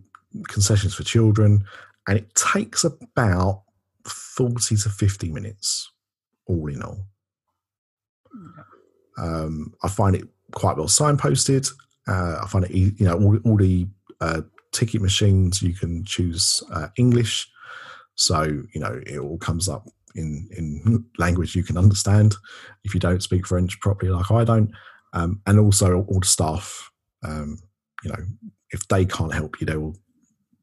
[0.47, 1.65] concessions for children
[2.07, 3.63] and it takes about
[4.05, 5.91] 40 to 50 minutes
[6.45, 7.05] all in all
[9.17, 11.71] um, I find it quite well signposted.
[12.07, 13.87] Uh, I find it, you know, all, all the
[14.21, 17.49] uh, ticket machines you can choose uh, English,
[18.15, 22.35] so you know it all comes up in in language you can understand.
[22.83, 24.71] If you don't speak French properly, like I don't,
[25.13, 26.91] um, and also all the staff,
[27.23, 27.59] um,
[28.03, 28.23] you know,
[28.71, 29.95] if they can't help you, they will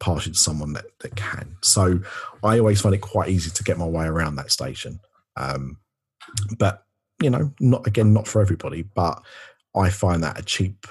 [0.00, 1.56] pass you to someone that, that can.
[1.62, 2.00] So
[2.42, 4.98] I always find it quite easy to get my way around that station.
[5.36, 5.78] Um,
[6.58, 6.84] but
[7.22, 9.22] you know, not again, not for everybody, but
[9.76, 10.86] I find that a cheap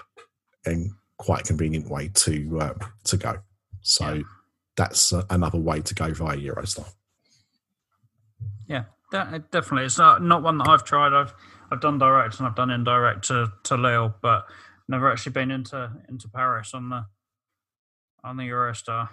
[0.65, 2.73] and quite convenient way to uh,
[3.05, 3.36] to go.
[3.82, 4.21] So Yeah.
[4.77, 6.88] that's uh, another way to go via Eurostar.
[8.67, 9.86] Yeah, de- definitely.
[9.86, 11.13] It's not not one that I've tried.
[11.13, 11.34] I've
[11.71, 14.45] I've done direct and I've done indirect to to Lille, but
[14.88, 17.05] never actually been into into Paris on the
[18.23, 19.09] on the Eurostar.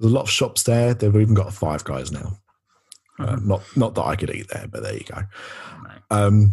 [0.00, 0.94] There's a lot of shops there.
[0.94, 2.38] They've even got Five Guys now.
[3.18, 3.44] Uh, Mhm.
[3.46, 5.22] not not that I could eat there, but there you go.
[6.10, 6.52] Um,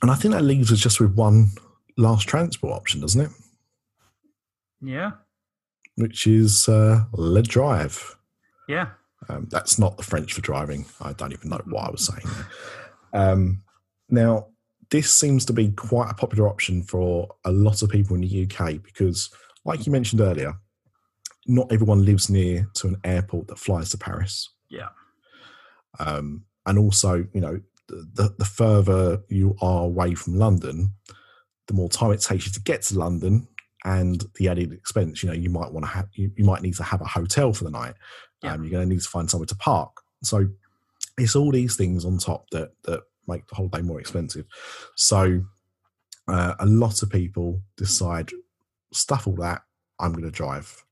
[0.00, 1.50] and I think that leaves us just with one
[1.96, 3.30] last transport option, doesn't it?
[4.80, 5.12] Yeah,
[5.96, 7.04] Which is uh,
[7.42, 8.16] Drive.
[8.68, 8.90] yeah,
[9.28, 10.86] Um, that's not the French for driving.
[11.00, 12.26] I don't even know what I was saying.
[13.12, 13.62] Um,
[14.08, 14.48] now,
[14.90, 18.42] this seems to be quite a popular option for a lot of people in the
[18.50, 19.30] UK because,
[19.64, 20.54] like you mentioned earlier,
[21.46, 24.48] not everyone lives near to an airport that flies to Paris.
[24.68, 24.88] yeah,
[25.98, 30.94] Um, and also, you know, the, the, the further you are away from London,
[31.66, 33.48] the more time it takes you to get to London
[33.84, 35.22] and the added expense.
[35.22, 37.52] You know, you might want to have, you, you might need to have a hotel
[37.52, 37.94] for the night.
[38.42, 38.54] Yeah.
[38.54, 39.92] Um, you're going to need to find somewhere to park.
[40.22, 40.48] So
[41.18, 44.46] it's all these things on top that that make the whole day more expensive.
[44.96, 45.42] So
[46.28, 48.30] uh, a lot of people decide
[48.92, 49.62] stuff all that.
[49.98, 50.84] I'm going to drive,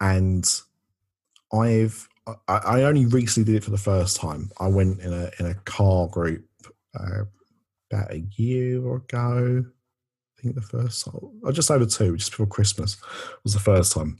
[0.00, 0.48] and
[1.52, 4.50] I've I, I only recently did it for the first time.
[4.60, 6.44] I went in a in a car group
[6.98, 7.24] uh,
[7.90, 9.64] about a year ago.
[9.64, 12.96] I think the first time, or just over two, just before Christmas,
[13.44, 14.18] was the first time,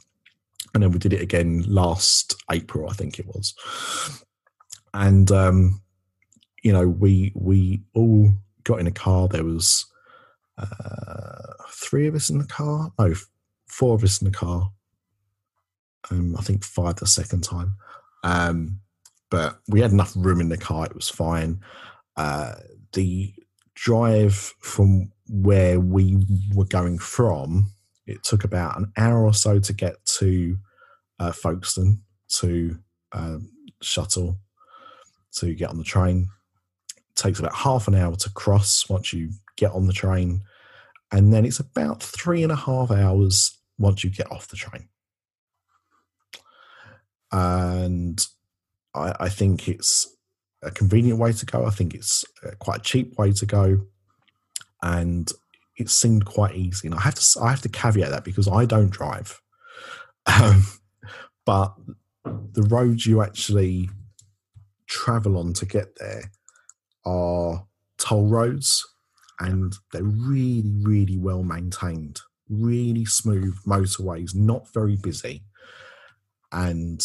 [0.74, 3.54] and then we did it again last April, I think it was.
[4.94, 5.82] And um,
[6.62, 8.32] you know, we we all
[8.64, 9.28] got in a car.
[9.28, 9.86] There was
[10.58, 12.92] uh, three of us in the car.
[12.98, 13.14] No,
[13.66, 14.70] four of us in the car.
[16.10, 17.76] Um, I think five the second time.
[18.22, 18.80] Um,
[19.30, 21.60] but we had enough room in the car; it was fine.
[22.16, 22.54] Uh,
[22.92, 23.32] the
[23.74, 26.18] drive from where we
[26.54, 27.70] were going from,
[28.06, 30.58] it took about an hour or so to get to
[31.18, 32.78] uh, Folkestone to
[33.12, 33.50] um,
[33.80, 34.38] shuttle
[35.32, 36.28] to get on the train.
[36.96, 40.42] It takes about half an hour to cross once you get on the train,
[41.10, 44.88] and then it's about three and a half hours once you get off the train.
[47.32, 48.24] And
[48.94, 50.14] I, I think it's
[50.62, 51.64] a convenient way to go.
[51.66, 52.24] I think it's
[52.58, 53.80] quite a cheap way to go,
[54.82, 55.30] and
[55.76, 56.86] it seemed quite easy.
[56.88, 59.40] And I have to I have to caveat that because I don't drive,
[60.26, 60.64] um,
[61.44, 61.74] but
[62.24, 63.90] the roads you actually
[64.86, 66.30] travel on to get there
[67.04, 67.66] are
[67.98, 68.86] toll roads,
[69.40, 75.42] and they're really really well maintained, really smooth motorways, not very busy,
[76.52, 77.04] and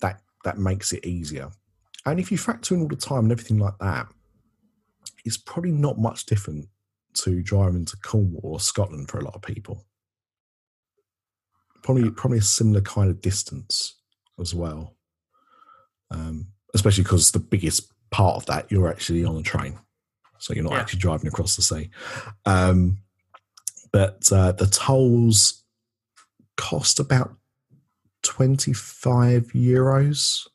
[0.00, 1.50] that that makes it easier.
[2.06, 4.06] And if you factor in all the time and everything like that,
[5.24, 6.68] it's probably not much different
[7.14, 9.84] to driving to Cornwall or Scotland for a lot of people.
[11.82, 13.94] Probably, probably a similar kind of distance
[14.40, 14.96] as well.
[16.10, 19.78] Um, especially because the biggest part of that you're actually on a train,
[20.38, 20.80] so you're not Yeah.
[20.80, 21.90] actually driving across the sea.
[22.44, 22.98] Um,
[23.92, 25.62] but uh, the tolls
[26.56, 27.36] cost about
[28.24, 30.46] twenty five euros.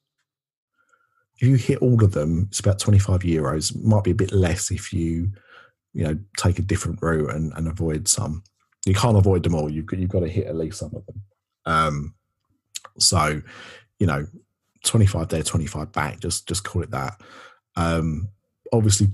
[1.37, 3.73] If you hit all of them, it's about twenty five euros.
[3.81, 5.31] Might be a bit less if you,
[5.93, 8.43] you know, take a different route and, and avoid some.
[8.85, 9.71] You can't avoid them all.
[9.71, 11.21] You've got, you've got to hit at least some of them.
[11.65, 12.15] Um,
[12.97, 13.41] so,
[13.99, 14.25] you know,
[14.85, 17.21] 25 there, 25 back, just just call it that.
[17.75, 18.29] Um,
[18.73, 19.07] obviously,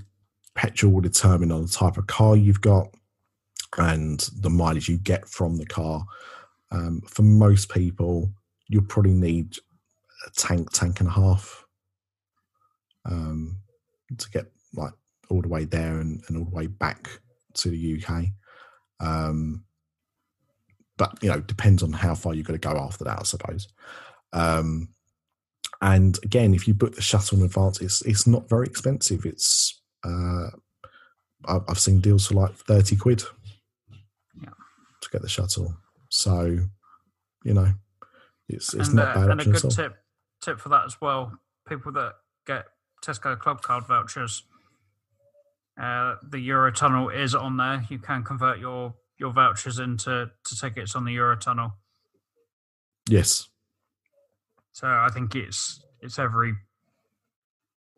[0.56, 2.88] petrol will determine on the type of car you've got
[3.78, 6.06] and the mileage you get from the car.
[6.72, 8.32] Um, for most people,
[8.68, 9.58] you'll probably need
[10.26, 11.66] a tank, tank and a half
[13.06, 13.58] um,
[14.18, 14.94] to get like
[15.30, 17.10] all the way there and, and all the way back
[17.54, 18.26] to the UK.
[19.00, 19.66] Um,
[20.98, 23.68] but you know, depends on how far you've got to go after that, I suppose.
[24.34, 24.90] Um,
[25.82, 29.26] and again, if you book the shuttle in advance, it's it's not very expensive.
[29.26, 30.48] It's uh,
[31.46, 33.24] I've, seen deals for like thirty quid
[34.42, 34.50] Yeah.
[35.02, 35.76] to get the shuttle.
[36.10, 36.60] So,
[37.44, 37.74] you know,
[38.48, 39.98] it's it's and, not uh, bad and a good tip
[40.42, 41.40] tip for that as well.
[41.68, 42.14] People that
[42.46, 42.66] get
[43.04, 44.44] Tesco Club Card vouchers,
[45.82, 47.86] uh, the Eurotunnel is on there.
[47.90, 51.74] You can convert your your vouchers into to tickets on the Eurotunnel.
[53.10, 53.48] Yes,
[54.72, 56.56] So I think it's it's every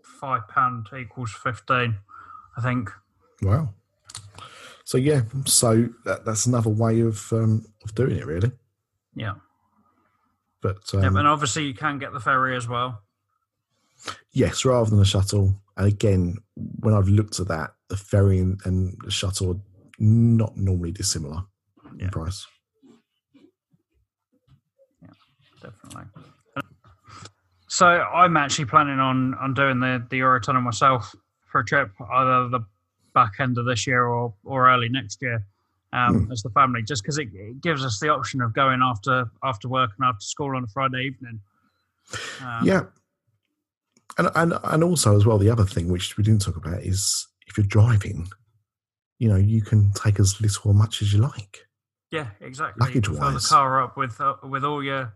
[0.04, 1.98] five pound equals fifteen.
[2.58, 2.92] I think.
[3.42, 3.70] wow.
[4.84, 8.52] So yeah, so that, that's another way of um, of doing it, really.
[9.16, 9.34] Yeah.
[10.68, 13.02] But um, yeah, and obviously you can get the ferry as well.
[14.32, 15.62] Yes, rather than the shuttle.
[15.76, 16.38] And again,
[16.80, 19.60] when I've looked at that, the ferry and, and the shuttle are
[20.00, 21.44] not normally dissimilar
[21.98, 22.06] Yeah.
[22.06, 22.46] in price.
[25.02, 25.10] Yeah,
[25.62, 26.04] definitely.
[27.70, 31.14] So I'm actually planning on on doing the the Eurotunnel myself
[31.52, 32.62] for a trip, either the
[33.14, 35.46] back end of this year or or early next year,
[35.94, 39.26] um, as the family, just because it, it gives us the option of going after
[39.44, 41.40] after work and after school on a Friday evening.
[42.44, 42.82] Um, yeah.
[44.18, 47.28] And, and and also as well, the other thing which we didn't talk about is
[47.48, 48.28] if you're driving,
[49.20, 51.68] you know, you can take as little or much as you like.
[52.12, 52.88] yeah, exactly.
[52.88, 55.14] You can Fill the car up with uh, with all your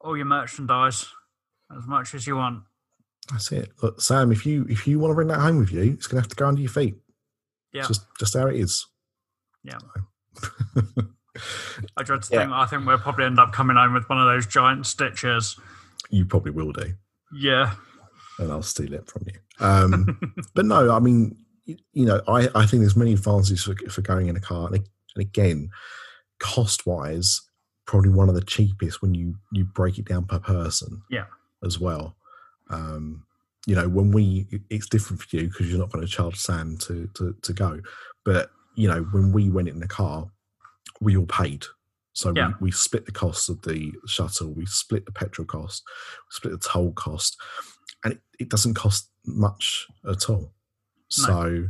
[0.00, 1.06] all your merchandise
[1.76, 2.64] as much as you want.
[3.30, 3.72] That's it.
[3.82, 6.20] Look, Sam, if you if you want to bring that home with you, it's gonna
[6.20, 6.96] have to go under your feet.
[7.72, 8.86] Yeah, just just how it is.
[9.64, 9.78] Yeah.
[11.96, 12.40] I dread to Yeah.
[12.40, 12.52] think.
[12.52, 15.58] I think we'll probably end up coming home with one of those giant stitches.
[16.10, 16.94] you probably will do.
[17.32, 17.74] Yeah,
[18.38, 19.66] and I'll steal it from you.
[19.66, 20.20] Um,
[20.54, 21.36] but no, I mean,
[21.66, 24.76] you know, I, I think there's many advantages for, for going in a car, and,
[24.76, 25.70] and again,
[26.38, 27.40] cost wise,
[27.86, 31.02] probably one of the cheapest when you you break it down per person.
[31.10, 31.24] Yeah.
[31.64, 32.16] as well.
[32.70, 33.24] Um,
[33.66, 36.76] you know, when we, it's different for you because you're not going to charge Sam
[36.82, 37.80] to, to to go,
[38.24, 40.30] but you know, when we went in the car,
[41.00, 41.64] we all paid.
[42.12, 42.48] So Yeah.
[42.60, 46.52] we, we split the cost of the shuttle, we split the petrol cost, we split
[46.52, 47.36] the toll cost,
[48.04, 50.52] and it, it doesn't cost much at all.
[51.08, 51.66] So,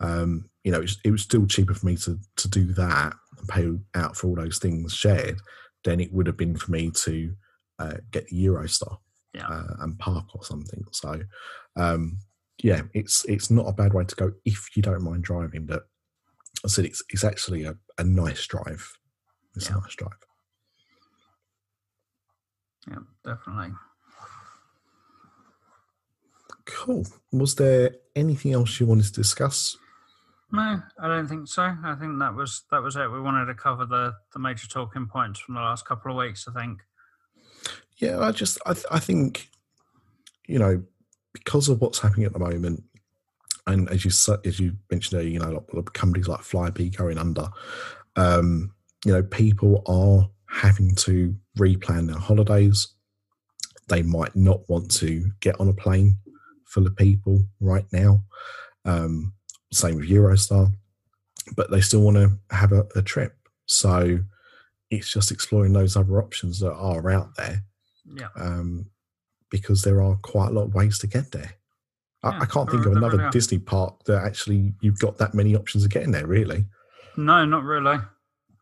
[0.00, 3.14] um, you know, it was, it was still cheaper for me to to do that
[3.38, 3.70] and pay
[4.00, 5.38] out for all those things shared
[5.84, 7.34] than it would have been for me to
[7.78, 8.98] uh, get the Eurostar
[9.34, 9.46] Yeah.
[9.48, 10.84] uh, and park or something.
[10.92, 11.20] So,
[11.76, 12.18] um,
[12.62, 15.66] yeah, it's it's not a bad way to go if you don't mind driving.
[15.66, 15.86] But
[16.64, 18.92] I said it's it's actually a, a nice drive.
[19.54, 19.76] It's Yeah.
[19.76, 20.12] a nice drive.
[22.88, 23.72] Yeah, definitely.
[26.66, 27.06] Cool.
[27.32, 29.76] Was there anything else you wanted to discuss?
[30.52, 31.62] No, I don't think so.
[31.62, 33.10] I think that was that was it.
[33.10, 36.46] We wanted to cover the the major talking points from the last couple of weeks.
[36.48, 36.80] I think.
[37.98, 39.48] Yeah, I just I th- I think
[40.46, 40.82] you know
[41.32, 42.84] because of what's happening at the moment,
[43.66, 44.10] and as you
[44.44, 47.48] as you mentioned, there, you know, like, companies like Flybe going under.
[48.16, 48.72] Um,
[49.04, 52.88] you know, people are having to replan their holidays.
[53.88, 56.18] They might not want to get on a plane
[56.64, 58.24] full of people right now.
[58.84, 59.32] Um,
[59.72, 60.72] same with Eurostar,
[61.56, 63.36] but they still want to have a, a trip.
[63.66, 64.20] So
[64.90, 67.62] it's just exploring those other options that are out there.
[68.14, 68.28] Yeah.
[68.36, 68.86] Um,
[69.50, 71.52] because there are quite a lot of ways to get there.
[72.26, 73.30] I, Yeah, I can't think of another.
[73.30, 76.66] Disney park that actually you've got that many options of getting there, really.
[77.16, 77.98] No, not really.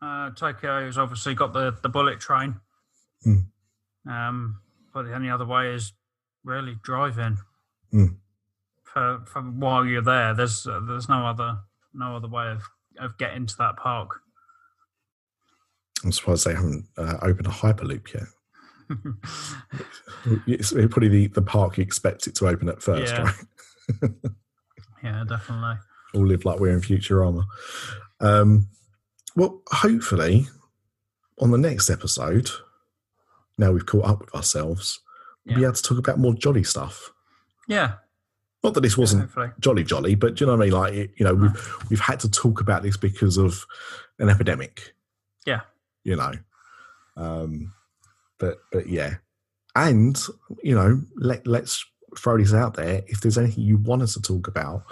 [0.01, 2.55] Uh, Tokyo has obviously got the, the bullet train.
[3.23, 3.39] Hmm.
[4.09, 4.59] Um,
[4.93, 5.93] but the only other way is
[6.43, 7.37] really driving.
[7.91, 8.05] Hmm.
[8.83, 11.57] For, for while you're there, there's uh, there's no other
[11.93, 12.63] no other way of,
[12.99, 14.21] of getting to that park.
[16.03, 18.23] I'm surprised they haven't uh, opened a Hyperloop yet.
[20.47, 23.23] It's probably the, the park you expect it to open at first, Yeah.
[24.01, 24.11] right?
[25.03, 25.75] yeah, definitely.
[26.13, 27.43] All live like we're in Futurama.
[28.19, 28.67] Um,
[29.35, 30.47] well, hopefully,
[31.39, 32.49] on the next episode,
[33.57, 34.99] now we've caught up with ourselves,
[35.45, 37.11] we'll be able to talk about more jolly stuff.
[37.67, 37.93] Yeah,
[38.63, 39.49] Not that this wasn't hopefully.
[39.59, 40.73] jolly jolly, but do you know what I mean?
[41.03, 43.65] Like, you know, we've we've had to talk about this because of
[44.19, 44.93] an epidemic.
[45.45, 45.61] Yeah.
[46.03, 46.31] you know.
[47.17, 47.73] Um,
[48.39, 49.15] but but yeah,
[49.75, 50.19] and
[50.63, 51.85] you know, let let's
[52.17, 53.03] throw this out there.
[53.07, 54.83] If there's anything you want us to talk about,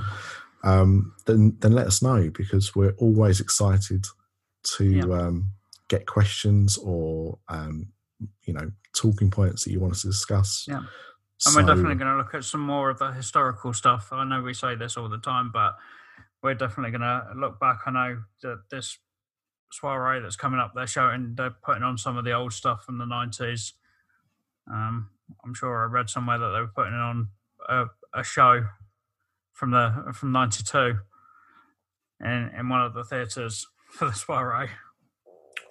[0.64, 4.06] um, then then let us know because we're always excited
[4.78, 5.04] to Yeah.
[5.04, 5.50] um,
[5.90, 7.88] get questions or um,
[8.44, 10.66] you know talking points that you want us to discuss.
[10.68, 10.78] Yeah.
[10.78, 10.88] And
[11.40, 14.14] So- we're definitely going to look at some more of the historical stuff.
[14.14, 15.76] I know we say this all the time, but
[16.42, 17.80] we're definitely going to look back.
[17.86, 18.98] I know that this
[19.74, 22.98] soiree that's coming up, they're showing, they're putting on some of the old stuff from
[22.98, 23.74] the 90s.
[24.72, 25.10] Um,
[25.44, 27.30] I'm sure I read somewhere that they were putting on
[27.68, 28.66] a, a show
[29.52, 30.98] from the from 92
[32.24, 34.70] in, in one of the theatres for the soiree.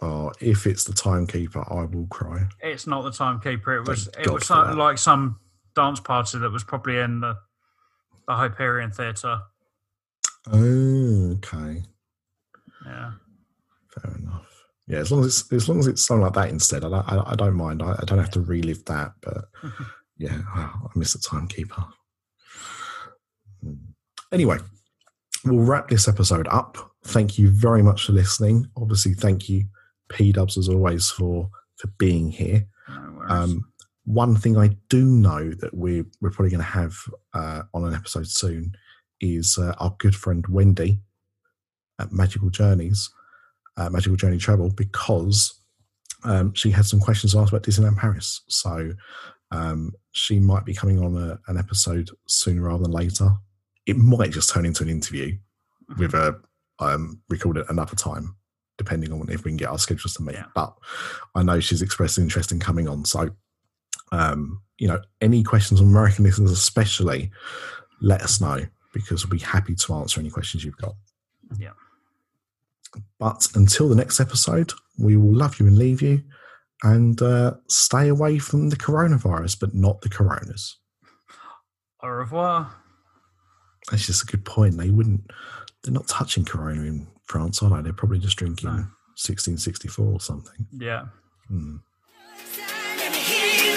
[0.01, 2.49] Oh, if it's the timekeeper, I will cry.
[2.61, 3.77] It's not the timekeeper.
[3.77, 5.39] It was Thank it God was some, like some
[5.77, 7.37] dance party that was probably in the
[8.27, 9.41] the Hyperion Theatre.
[10.53, 11.83] Oh, okay,
[12.85, 13.13] Yeah,
[13.95, 14.49] fair enough.
[14.87, 17.13] Yeah, as long as it's as long as it's something like that instead, I don't,
[17.13, 17.83] I, I don't mind.
[17.83, 19.13] I, I don't have to relive that.
[19.21, 19.49] But
[20.19, 21.85] yeah, I miss the timekeeper.
[24.33, 24.59] Anyway,
[25.45, 26.79] we'll wrap this episode up.
[27.05, 28.67] Thank you very much for listening.
[28.77, 29.65] Obviously, thank you,
[30.09, 32.67] P Dubs, as always, for for being here.
[32.89, 33.23] no.
[33.29, 33.73] Um,
[34.05, 36.97] one thing I do know that we're we're probably going to have
[37.35, 38.73] uh, on an episode soon
[39.21, 40.99] is uh, our good friend Wendy
[41.99, 43.09] at Magical Journeys,
[43.77, 45.59] uh, Magical Journey Travel, because
[46.25, 48.43] um, she had some questions asked about Disneyland Paris.
[48.49, 48.93] So
[49.51, 53.31] um, she might be coming on a, an episode sooner rather than later.
[53.87, 55.37] It might just turn into an interview
[55.99, 56.41] with her
[56.79, 58.37] um, recorded another time,
[58.79, 60.37] depending on if we can get our schedules to meet.
[60.37, 60.47] Yeah.
[60.55, 60.75] But
[61.35, 63.05] I know she's expressed interest in coming on.
[63.05, 63.31] So,
[64.13, 67.31] um, you know, any questions on American listeners, especially,
[68.01, 70.95] let us know because we'll be happy to answer any questions you've got.
[71.59, 71.71] Yeah.
[73.19, 76.23] But until the next episode, we will love you and leave you
[76.83, 80.79] and uh, stay away from the coronavirus, but not the coronas.
[82.03, 82.75] Au revoir.
[83.91, 84.77] That's just a good point.
[84.77, 85.31] They wouldn't,
[85.83, 87.83] they're not touching corona in France, are they?
[87.83, 88.75] They're probably just drinking No.
[89.17, 90.67] 1664 or something.
[90.73, 91.07] Yeah.
[91.49, 91.77] Hmm.
[92.99, 93.77] Let me hear you